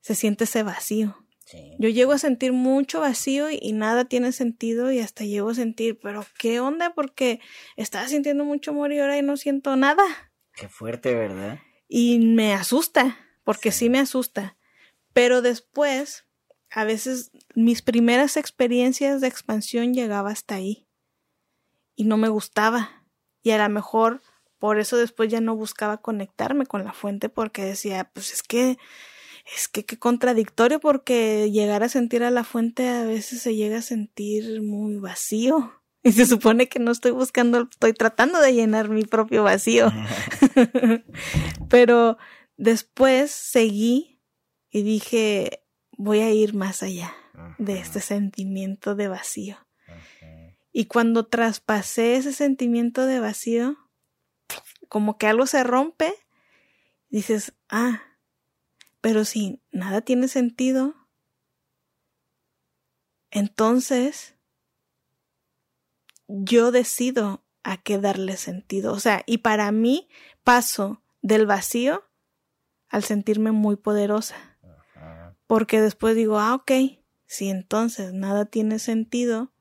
[0.00, 1.16] se siente ese vacío.
[1.46, 1.76] Sí.
[1.78, 5.54] Yo llego a sentir mucho vacío y, y nada tiene sentido y hasta llego a
[5.54, 6.94] sentir, pero ¿qué onda?
[6.94, 7.40] Porque
[7.76, 10.04] estaba sintiendo mucho amor y ahora no siento nada.
[10.54, 11.58] Qué fuerte, ¿verdad?
[11.86, 13.80] Y me asusta, porque Sí.
[13.80, 13.90] sí.
[13.90, 14.56] me asusta.
[15.14, 16.26] Pero después,
[16.70, 20.86] a veces mis primeras experiencias de expansión llegaba hasta ahí.
[21.96, 23.06] Y no me gustaba.
[23.42, 24.20] Y a lo mejor
[24.58, 28.78] por eso después ya no buscaba conectarme con la fuente porque decía, pues es que,
[29.54, 33.78] es que qué contradictorio porque llegar a sentir a la fuente a veces se llega
[33.78, 35.72] a sentir muy vacío.
[36.06, 39.90] Y se supone que no estoy buscando, estoy tratando de llenar mi propio vacío.
[41.70, 42.18] Pero
[42.58, 44.13] después seguí
[44.74, 45.62] y dije,
[45.92, 47.14] voy a ir más allá
[47.58, 49.56] de este sentimiento de vacío.
[50.72, 53.78] Y cuando traspasé ese sentimiento de vacío,
[54.88, 56.12] como que algo se rompe,
[57.08, 58.02] dices, ah,
[59.00, 60.96] pero si nada tiene sentido,
[63.30, 64.34] entonces
[66.26, 68.92] yo decido a qué darle sentido.
[68.92, 70.08] O sea, y para mí
[70.42, 72.02] paso del vacío
[72.88, 74.53] al sentirme muy poderosa.
[75.44, 75.46] Ajá.
[75.46, 76.72] Porque después digo, ah, ok,
[77.26, 79.52] si entonces nada tiene sentido,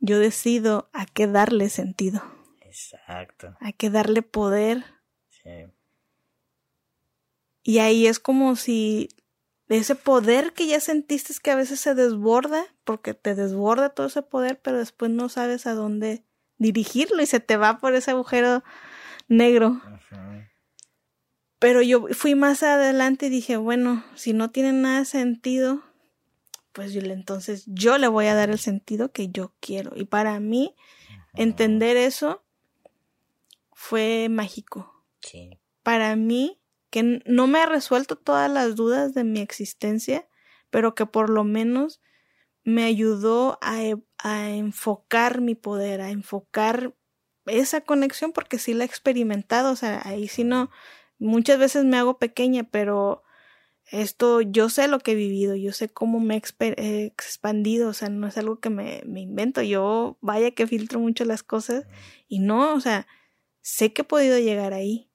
[0.00, 2.22] yo decido a qué darle sentido,
[2.62, 3.56] Exacto.
[3.60, 4.84] a qué darle poder.
[5.28, 5.66] Sí.
[7.62, 9.08] Y ahí es como si
[9.68, 14.22] ese poder que ya sentiste que a veces se desborda, porque te desborda todo ese
[14.22, 16.24] poder, pero después no sabes a dónde
[16.56, 18.64] dirigirlo y se te va por ese agujero
[19.28, 19.82] negro.
[21.58, 25.82] Pero yo fui más adelante y dije, bueno, si no tiene nada de sentido,
[26.72, 29.92] pues yo, entonces yo le voy a dar el sentido que yo quiero.
[29.96, 30.76] Y para mí,
[31.34, 32.44] entender eso
[33.72, 35.04] fue mágico.
[35.20, 35.58] Sí.
[35.82, 40.28] Para mí, que no me ha resuelto todas las dudas de mi existencia,
[40.70, 42.00] pero que por lo menos
[42.64, 46.94] me ayudó a, e, a enfocar mi poder, a enfocar
[47.46, 50.70] esa conexión, porque sí la he experimentado, o sea, ahí sí no,
[51.18, 53.22] muchas veces me hago pequeña, pero
[53.90, 58.08] esto yo sé lo que he vivido, yo sé cómo me he expandido, o sea,
[58.10, 61.86] no es algo que me, me, invento, yo vaya que filtro mucho las cosas
[62.28, 63.06] y no, o sea,
[63.62, 65.10] sé que he podido llegar ahí.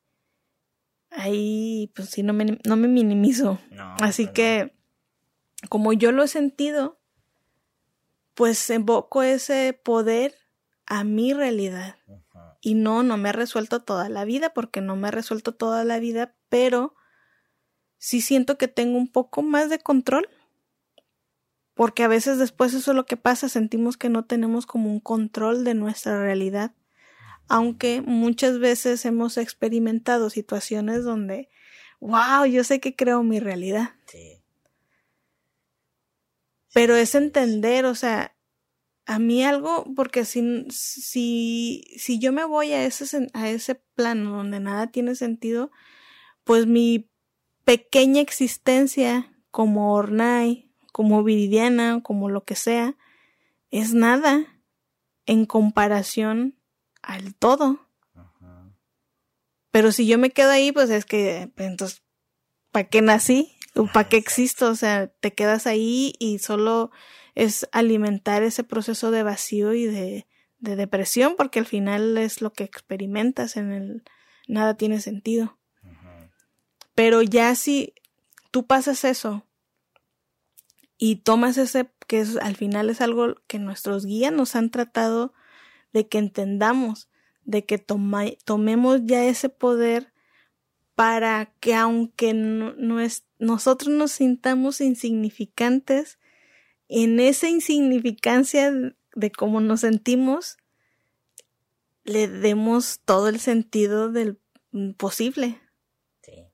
[1.11, 3.59] Ahí, pues sí, no me, no me minimizo.
[4.01, 4.73] Así que,
[5.69, 6.99] como yo lo he sentido,
[8.33, 10.33] pues invoco ese poder
[10.87, 11.97] a mi realidad.
[12.65, 15.83] Y no, no me ha resuelto toda la vida, porque no me ha resuelto toda
[15.83, 16.95] la vida, pero
[17.97, 20.29] sí siento que tengo un poco más de control.
[21.73, 25.01] Porque a veces después eso es lo que pasa, sentimos que no tenemos como un
[25.01, 26.73] control de nuestra realidad.
[27.49, 31.49] Aunque muchas veces hemos experimentado situaciones donde,
[31.99, 33.95] wow, yo sé que creo mi realidad.
[34.05, 34.41] Sí.
[36.73, 38.32] Pero es entender, o sea,
[39.05, 44.37] a mí algo, porque si, si, si yo me voy a ese, a ese plano
[44.37, 45.71] donde nada tiene sentido,
[46.43, 47.09] pues mi
[47.65, 52.95] pequeña existencia como Ornai, como Viridiana, como lo que sea,
[53.71, 54.61] es nada
[55.25, 56.57] en comparación
[57.01, 57.79] al todo.
[59.71, 62.03] Pero si yo me quedo ahí, pues es que, pues, entonces,
[62.71, 63.55] ¿para qué nací?
[63.91, 64.69] ¿Para qué existo?
[64.69, 66.91] O sea, te quedas ahí y solo
[67.35, 70.27] es alimentar ese proceso de vacío y de,
[70.59, 74.03] de depresión, porque al final es lo que experimentas en el
[74.47, 75.57] nada tiene sentido.
[76.95, 77.93] Pero ya si
[78.51, 79.47] tú pasas eso
[80.97, 85.33] y tomas ese, que es, al final es algo que nuestros guías nos han tratado
[85.91, 87.09] de que entendamos,
[87.43, 90.13] de que tomemos ya ese poder
[90.95, 96.19] para que aunque no, es, nosotros nos sintamos insignificantes,
[96.87, 98.71] en esa insignificancia
[99.15, 100.57] de cómo nos sentimos,
[102.03, 104.39] le demos todo el sentido del
[104.97, 105.61] posible.
[106.21, 106.47] Sí.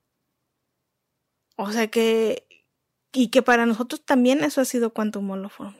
[1.56, 2.46] O sea que,
[3.12, 5.78] y que para nosotros también eso ha sido Quantum Holoforms.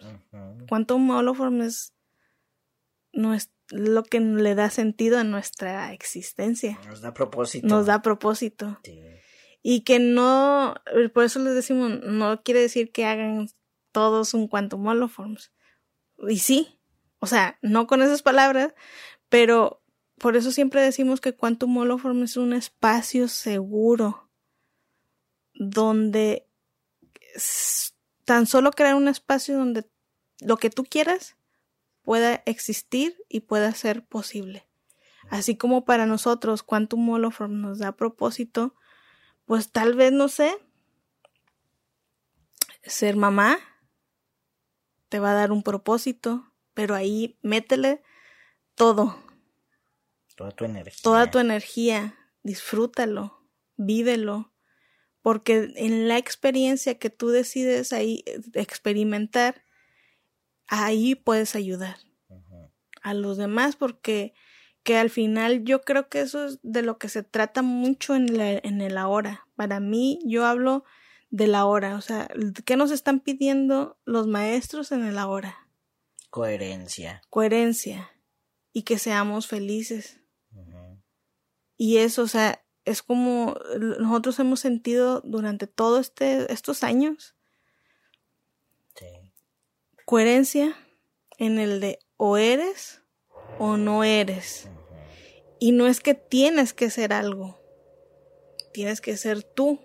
[0.68, 1.94] Quantum Holoform es,
[3.12, 6.78] no es lo que le da sentido a nuestra existencia.
[6.86, 7.66] Nos da propósito.
[7.66, 8.80] Nos da propósito.
[8.82, 9.00] Sí.
[9.62, 10.74] Y que no,
[11.12, 13.48] por eso les decimos, no quiere decir que hagan
[13.92, 15.52] todos un quantum holoforms.
[16.28, 16.78] Y sí,
[17.18, 18.74] o sea, no con esas palabras,
[19.28, 19.82] pero
[20.18, 24.30] por eso siempre decimos que quantum holoform es un espacio seguro
[25.54, 26.46] donde
[28.24, 29.88] tan solo crear un espacio donde
[30.40, 31.36] lo que tú quieras
[32.02, 34.66] pueda existir y pueda ser posible.
[35.30, 38.74] Así como para nosotros Quantum Holoform nos da propósito,
[39.44, 40.56] pues tal vez, no sé,
[42.82, 43.58] ser mamá
[45.10, 48.00] te va a dar un propósito, pero ahí métele
[48.74, 49.22] todo.
[50.36, 51.00] Toda tu energía.
[51.02, 53.46] Toda tu energía, disfrútalo,
[53.76, 54.54] vívelo,
[55.20, 59.64] porque en la experiencia que tú decides ahí eh, experimentar,
[60.68, 61.98] ahí puedes ayudar
[63.02, 64.32] a los demás, porque
[64.82, 68.38] que al final yo creo que eso es de lo que se trata mucho en,
[68.38, 69.46] la, en el ahora.
[69.56, 70.84] Para mí, yo hablo
[71.30, 71.96] de la hora.
[71.96, 72.28] O sea,
[72.64, 75.68] ¿qué nos están pidiendo los maestros en el ahora?
[76.28, 77.22] Coherencia.
[77.30, 78.10] Coherencia.
[78.72, 80.20] Y que seamos felices.
[81.76, 87.34] Y eso, o sea, es como nosotros hemos sentido durante todos este, estos años.
[88.94, 89.06] Sí.
[90.04, 90.76] Coherencia
[91.38, 93.00] en el de o eres
[93.58, 94.68] o no eres.
[95.58, 97.58] Y no es que tienes que ser algo.
[98.72, 99.80] Tienes que ser tú.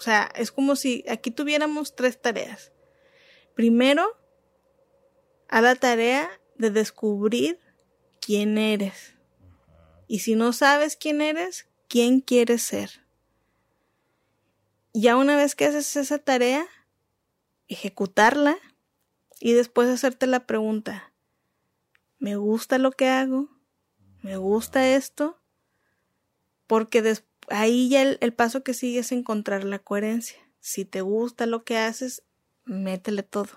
[0.00, 2.72] O sea, es como si aquí tuviéramos tres tareas.
[3.54, 4.16] Primero,
[5.46, 7.60] a la tarea de descubrir
[8.18, 9.14] quién eres.
[10.08, 13.04] Y si no sabes quién eres, quién quieres ser.
[14.94, 16.66] Ya una vez que haces esa tarea,
[17.68, 18.56] ejecutarla
[19.38, 21.12] y después hacerte la pregunta,
[22.18, 23.50] ¿me gusta lo que hago?
[24.22, 25.38] ¿Me gusta esto?
[26.66, 30.38] Porque después ahí ya el, paso que sigue es encontrar la coherencia.
[30.60, 32.22] Si te gusta lo que haces,
[32.64, 33.50] métele todo.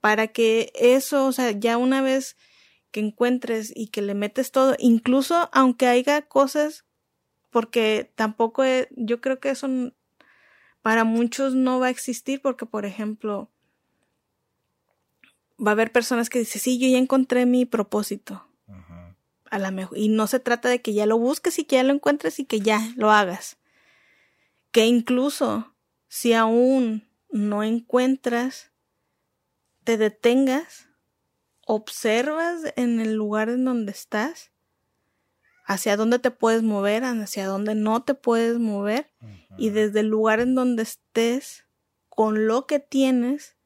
[0.00, 2.36] Para que eso, o sea, ya una vez
[2.90, 6.84] que encuentres y que le metes todo, incluso aunque haya cosas,
[7.50, 8.62] porque tampoco
[8.96, 9.68] yo creo que eso
[10.82, 13.50] para muchos no va a existir, porque por ejemplo,
[15.58, 18.47] va a haber personas que dicen, sí, yo ya encontré mi propósito.
[19.50, 21.82] A la mejor, y no se trata de que ya lo busques y que ya
[21.82, 23.56] lo encuentres y que ya lo hagas.
[24.72, 25.74] Que incluso
[26.08, 28.72] si aún no encuentras,
[29.84, 30.88] te detengas,
[31.66, 34.52] observas en el lugar en donde estás,
[35.64, 39.10] hacia dónde te puedes mover, hacia dónde no te puedes mover,
[39.56, 41.64] y desde el lugar en donde estés,
[42.08, 43.56] con lo que tienes,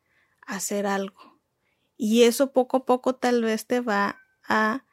[0.46, 1.40] hacer algo.
[1.96, 4.84] Y eso poco a poco tal vez te va a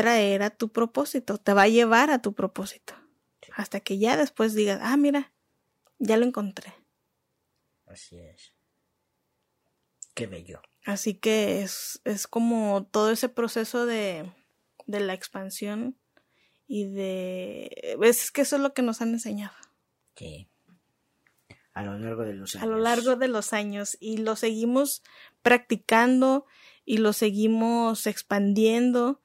[0.00, 2.94] traer a tu propósito, te va a llevar a tu propósito.
[3.54, 5.32] Hasta que ya después digas, ah, mira,
[5.98, 6.72] ya lo encontré.
[7.86, 8.54] Así es.
[10.14, 10.62] Qué bello.
[10.84, 14.32] Así que es, es como todo ese proceso de,
[14.86, 15.98] de la expansión
[16.66, 17.96] y de...
[18.00, 19.54] Es que eso es lo que nos han enseñado.
[20.16, 20.48] Sí.
[21.74, 22.64] A lo largo de los años.
[22.64, 23.96] A lo largo de los años.
[24.00, 25.02] Y lo seguimos
[25.42, 26.46] practicando
[26.84, 29.20] y lo seguimos expandiendo.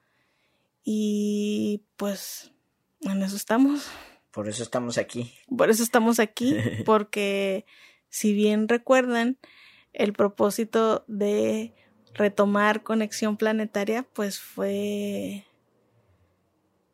[0.88, 2.52] Y pues
[3.00, 3.88] en eso estamos.
[4.30, 5.34] Por eso estamos aquí.
[5.54, 6.56] Por eso estamos aquí,
[6.86, 7.66] porque
[8.08, 9.36] si bien recuerdan,
[9.92, 11.74] el propósito de
[12.14, 15.44] retomar conexión planetaria, pues fue...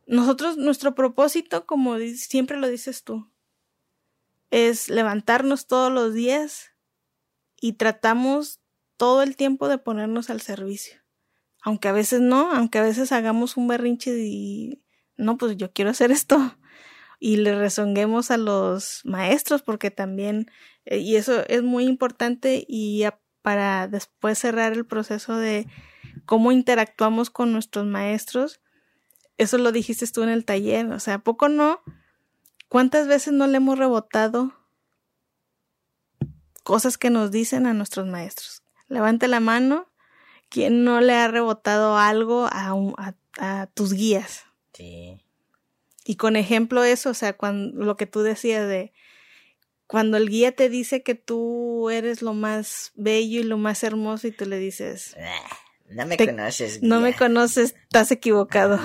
[0.07, 3.31] Nosotros, nuestro propósito, como siempre lo dices tú,
[4.51, 6.73] es levantarnos todos los días
[7.61, 8.61] y tratamos
[8.97, 11.02] todo el tiempo de ponernos al servicio.
[11.63, 14.83] Aunque a veces no, aunque a veces hagamos un berrinche y
[15.17, 16.57] no, pues yo quiero hacer esto.
[17.19, 20.51] Y le rezonguemos a los maestros porque también,
[20.85, 23.05] eh, y eso es muy importante y
[23.43, 25.69] para después cerrar el proceso de
[26.27, 28.61] cómo interactuamos con nuestros maestros,
[29.39, 31.81] eso lo dijiste tú en el taller, o sea, poco no?
[32.69, 34.55] ¿Cuántas veces no le hemos rebotado
[36.63, 38.63] cosas que nos dicen a nuestros maestros?
[38.89, 39.92] Levante la mano.
[40.53, 44.45] ¿Quién no le ha rebotado algo a, a, tus guías?
[44.75, 45.25] Sí.
[46.05, 48.93] Y con ejemplo eso, o sea, cuando lo que tú decías de
[49.87, 54.27] cuando el guía te dice que tú eres lo más bello y lo más hermoso
[54.27, 55.57] y tú le dices, ah,
[55.89, 56.83] no me conoces.
[56.83, 58.79] No me conoces, estás equivocado.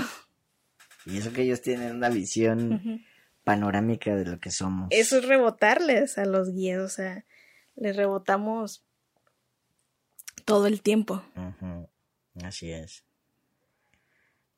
[1.06, 3.06] Y eso que ellos tienen una visión
[3.44, 4.88] panorámica de lo que somos.
[4.92, 7.26] Eso es rebotarles a los guías, o sea,
[7.76, 8.87] les rebotamos
[10.48, 11.22] todo el tiempo.
[12.42, 13.04] Así es.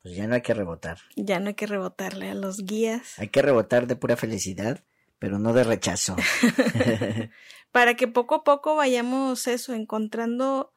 [0.02, 0.98] Pues ya no hay que rebotar.
[1.16, 3.18] Ya no hay que rebotarle a los guías.
[3.18, 4.84] Hay que rebotar de pura felicidad,
[5.18, 6.14] pero no de rechazo.
[7.72, 10.72] Para que poco a poco vayamos eso, encontrando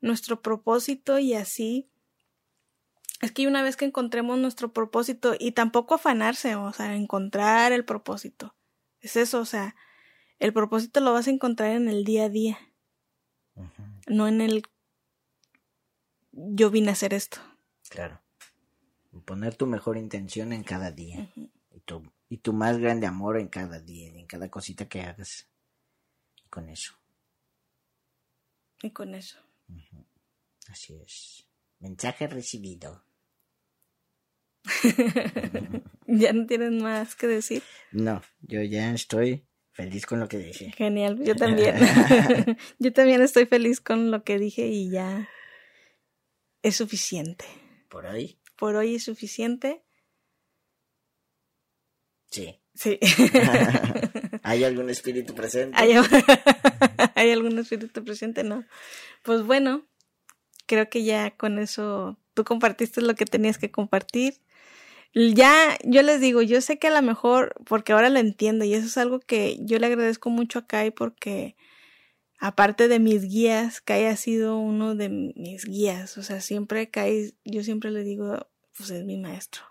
[0.00, 1.88] nuestro propósito y así.
[3.20, 7.84] Es que una vez que encontremos nuestro propósito y tampoco afanarse, o sea, encontrar el
[7.84, 8.56] propósito.
[9.00, 9.76] Es eso, o sea,
[10.40, 12.58] el propósito lo vas a encontrar en el día a día
[14.06, 14.62] no en el
[16.32, 17.38] yo vine a hacer esto.
[17.88, 18.20] Claro.
[19.24, 21.30] Poner tu mejor intención en cada día.
[21.70, 25.48] y, tu, y tu más grande amor en cada día, en cada cosita que hagas.
[26.44, 26.94] Y con eso.
[28.82, 29.38] Y con eso.
[30.68, 31.48] Así es.
[31.78, 33.04] Mensaje recibido.
[36.06, 37.62] ¿Ya no tienes más que decir?
[37.92, 39.46] No, yo ya estoy
[39.76, 40.72] Feliz con lo que dije.
[40.72, 41.76] Genial, yo también.
[42.78, 45.28] yo también estoy feliz con lo que dije y ya
[46.62, 47.44] es suficiente.
[47.90, 48.38] ¿Por hoy?
[48.56, 49.84] Por hoy es suficiente.
[52.30, 52.58] Sí.
[52.74, 52.98] Sí.
[54.42, 55.76] ¿Hay algún espíritu presente?
[55.78, 55.92] ¿Hay,
[57.14, 58.44] ¿Hay algún espíritu presente?
[58.44, 58.64] No.
[59.22, 59.86] Pues bueno,
[60.64, 64.40] creo que ya con eso tú compartiste lo que tenías que compartir
[65.16, 68.74] ya, yo les digo, yo sé que a lo mejor, porque ahora lo entiendo y
[68.74, 71.56] eso es algo que yo le agradezco mucho a Kai porque
[72.38, 77.34] aparte de mis guías, Kai ha sido uno de mis guías, o sea, siempre Kai,
[77.44, 78.46] yo siempre le digo,
[78.76, 79.62] pues es mi maestro,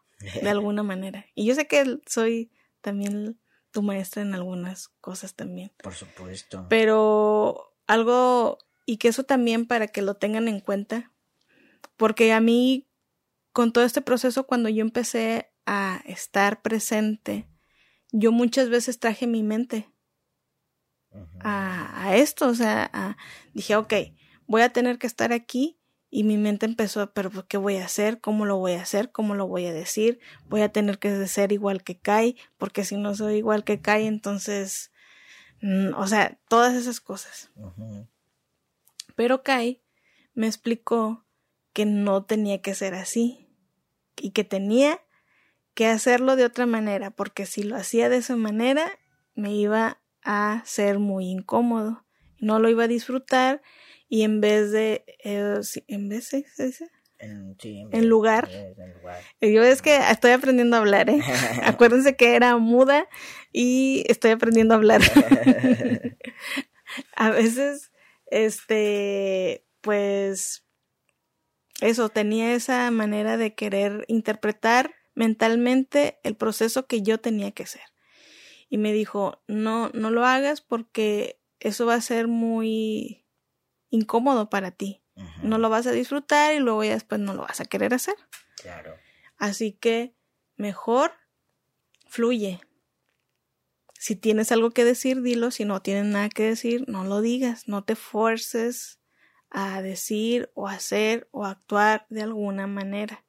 [0.42, 1.28] de alguna manera.
[1.36, 2.50] Y yo sé que soy
[2.82, 3.40] también
[3.70, 5.72] tu maestra en algunas cosas también.
[5.84, 6.66] Por supuesto.
[6.70, 11.12] Pero algo, y que eso también para que lo tengan en cuenta,
[11.98, 12.88] porque a mí
[13.56, 17.48] con todo este proceso, cuando yo empecé a estar presente,
[18.12, 19.90] yo muchas veces traje mi mente
[21.40, 23.16] a, esto, o sea,
[23.54, 23.94] dije, ok,
[24.46, 25.80] voy a tener que estar aquí
[26.10, 28.20] y mi mente empezó a, pero ¿qué voy a hacer?
[28.20, 29.14] ¿Cómo lo voy a hacer?
[29.14, 30.20] ¿Cómo lo voy a decir?
[30.50, 34.06] Voy a tener que ser igual que Kai, porque si no soy igual que Kai,
[34.06, 34.92] entonces,
[35.62, 37.52] mm, o sea, todas esas cosas.
[39.16, 39.82] Pero Kai
[40.34, 41.26] me explicó
[41.72, 43.45] que no tenía que ser así
[44.18, 45.02] y que tenía
[45.74, 48.98] que hacerlo de otra manera, porque si lo hacía de esa manera
[49.36, 52.06] me iba a ser muy incómodo,
[52.40, 53.62] no lo iba a disfrutar
[54.08, 56.46] y en vez de, eh, en vez de,
[57.20, 57.58] En,
[57.92, 58.50] en, lugar.
[59.42, 61.22] Yo es que estoy aprendiendo a hablar, ¿eh?
[61.64, 63.08] Acuérdense que era muda
[63.52, 65.02] y estoy aprendiendo a hablar.
[67.16, 67.92] a veces,
[68.28, 70.65] este, pues,
[71.82, 77.84] eso, tenía esa manera de querer interpretar mentalmente el proceso que yo tenía que hacer.
[78.70, 83.26] Y me dijo, no, no lo hagas porque eso va a ser muy
[83.90, 85.02] incómodo para ti.
[85.42, 88.16] No lo vas a disfrutar y luego ya después no lo vas a querer hacer.
[88.62, 88.96] Claro.
[89.38, 90.14] Así que
[90.58, 91.14] mejor
[92.08, 92.60] fluye.
[93.98, 95.52] Si tienes algo que decir, dilo.
[95.52, 97.70] Si no tienes nada que decir, no lo digas.
[97.70, 99.00] No te fuerces
[99.58, 103.24] a decir o hacer o actuar de alguna manera.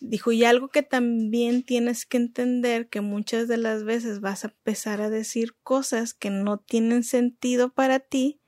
[0.00, 4.48] Dijo, y algo que también tienes que entender que muchas de las veces vas a
[4.48, 8.40] empezar a decir cosas que no tienen sentido para ti,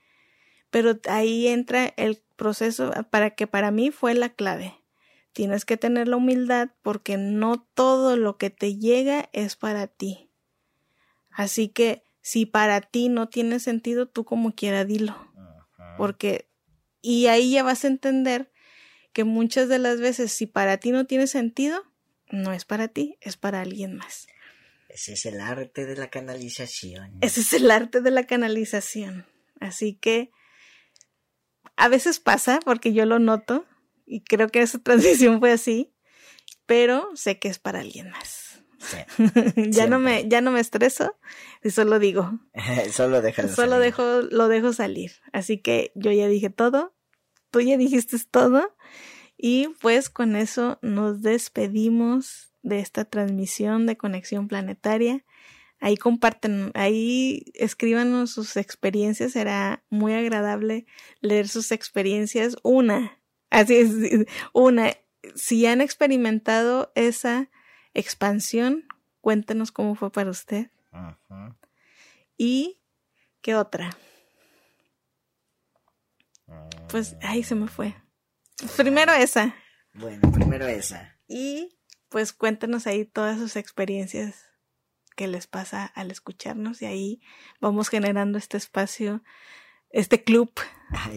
[0.71, 4.75] pero ahí entra el proceso para que para mí fue la clave.
[5.33, 10.31] Tienes que tener la humildad porque no todo lo que te llega es para ti.
[11.31, 15.17] Así que si para ti no tiene sentido, tú como quiera dilo.
[15.97, 16.52] Porque,
[17.03, 18.51] y ahí ya vas a entender
[19.13, 21.83] que muchas de las veces si para ti no tiene sentido,
[22.31, 24.27] no es para ti, es para alguien más.
[24.89, 27.19] Ese es el arte de la canalización.
[27.21, 29.27] Ese es el arte de la canalización.
[29.61, 30.31] Así que
[31.77, 33.67] a veces pasa porque yo lo noto
[34.07, 35.93] y creo que esa transición fue así,
[36.67, 38.42] pero sé que es para alguien más.
[39.71, 41.17] ya no me ya no me estreso
[41.63, 42.39] y solo digo.
[42.93, 45.13] solo déjalo Solo dejo lo dejo salir.
[45.33, 46.95] Así que yo ya dije todo,
[47.51, 48.75] tú ya dijiste todo
[49.37, 55.25] y pues con eso nos despedimos de esta transmisión de conexión planetaria.
[55.81, 60.87] Ahí comparten, ahí escríbanos sus experiencias, será muy agradable
[61.21, 62.57] leer sus experiencias.
[62.63, 63.21] Una,
[63.51, 63.91] así es,
[64.53, 64.93] una,
[65.35, 67.51] si han experimentado esa
[67.95, 68.85] expansión,
[69.21, 70.71] cuéntenos cómo fue para usted.
[72.37, 72.81] Y,
[73.41, 73.97] ¿qué otra?
[76.89, 77.95] Pues ahí se me fue.
[78.77, 79.55] Primero esa.
[79.95, 81.19] Bueno, primero esa.
[81.27, 81.79] Y
[82.09, 84.45] pues cuéntenos ahí todas sus experiencias
[85.17, 87.21] que les pasa al escucharnos y ahí
[87.61, 89.23] vamos generando este espacio,
[89.91, 90.53] este club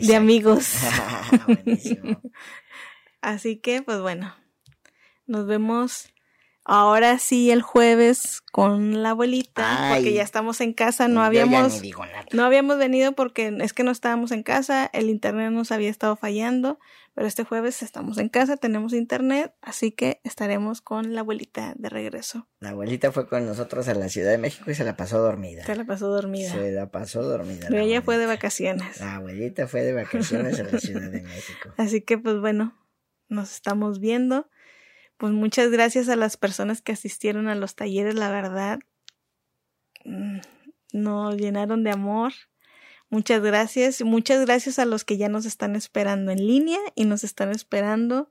[0.01, 0.75] de amigos.
[3.21, 4.35] Así que, pues bueno,
[5.25, 6.13] nos vemos
[6.67, 11.79] Ahora sí, el jueves con la abuelita, porque ya estamos en casa, no habíamos,
[12.33, 16.15] no habíamos venido porque es que no estábamos en casa, el internet nos había estado
[16.15, 16.79] fallando,
[17.13, 21.87] pero este jueves estamos en casa, tenemos internet, así que estaremos con la abuelita de
[21.87, 22.47] regreso.
[22.59, 25.63] La abuelita fue con nosotros a la Ciudad de México y se la pasó dormida.
[25.63, 26.51] Se la pasó dormida.
[26.51, 27.67] Se la pasó dormida.
[27.69, 28.99] Pero ella fue de vacaciones.
[28.99, 31.73] La abuelita fue de vacaciones a la Ciudad de México.
[31.77, 32.75] Así que pues bueno,
[33.29, 34.49] nos estamos viendo
[35.17, 38.79] pues muchas gracias a las personas que asistieron a los talleres, la verdad,
[40.03, 40.39] mm,
[40.93, 42.33] nos llenaron de amor.
[43.09, 44.01] Muchas gracias.
[44.01, 48.29] Muchas gracias a los que ya nos están esperando en línea y nos están esperando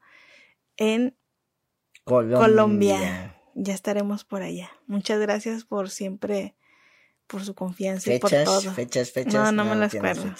[0.76, 1.16] en
[2.04, 3.40] Colombia.
[3.54, 4.70] Ya estaremos por allá.
[4.86, 6.56] Muchas gracias por siempre,
[7.26, 8.72] por su confianza y por todo.
[8.72, 9.32] Fechas, fechas.
[9.32, 10.34] No, no, me las acuerdo.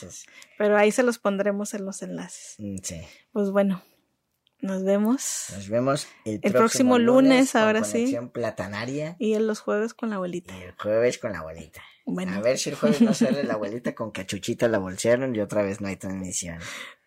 [0.59, 2.57] Pero ahí se los pondremos en los enlaces.
[2.59, 3.01] Mm, sí.
[3.33, 3.83] Pues bueno,
[4.61, 5.47] nos vemos.
[5.53, 8.17] Nos vemos el, próximo, lunes, ahora sí.
[8.33, 9.17] platanaria.
[9.19, 10.57] Y en los jueves con la abuelita.
[10.57, 11.83] Y el jueves con la abuelita.
[12.07, 12.33] Bueno.
[12.33, 15.63] A ver si el jueves no sale la abuelita con cachuchita la bolsearon y otra
[15.63, 16.59] vez no hay transmisión.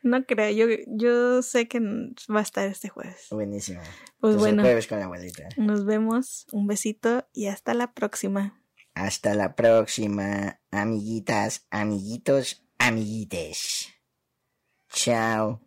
[0.03, 3.28] No creo, yo, yo sé que va a estar este jueves.
[3.32, 3.82] Buenísimo.
[4.19, 4.61] Pues bueno.
[4.61, 5.49] El jueves con la abuelita.
[5.57, 8.61] Nos vemos, un besito y hasta la próxima.
[8.94, 13.90] Hasta la próxima, amiguitas, amiguitos, amiguites.
[14.90, 15.66] Chao.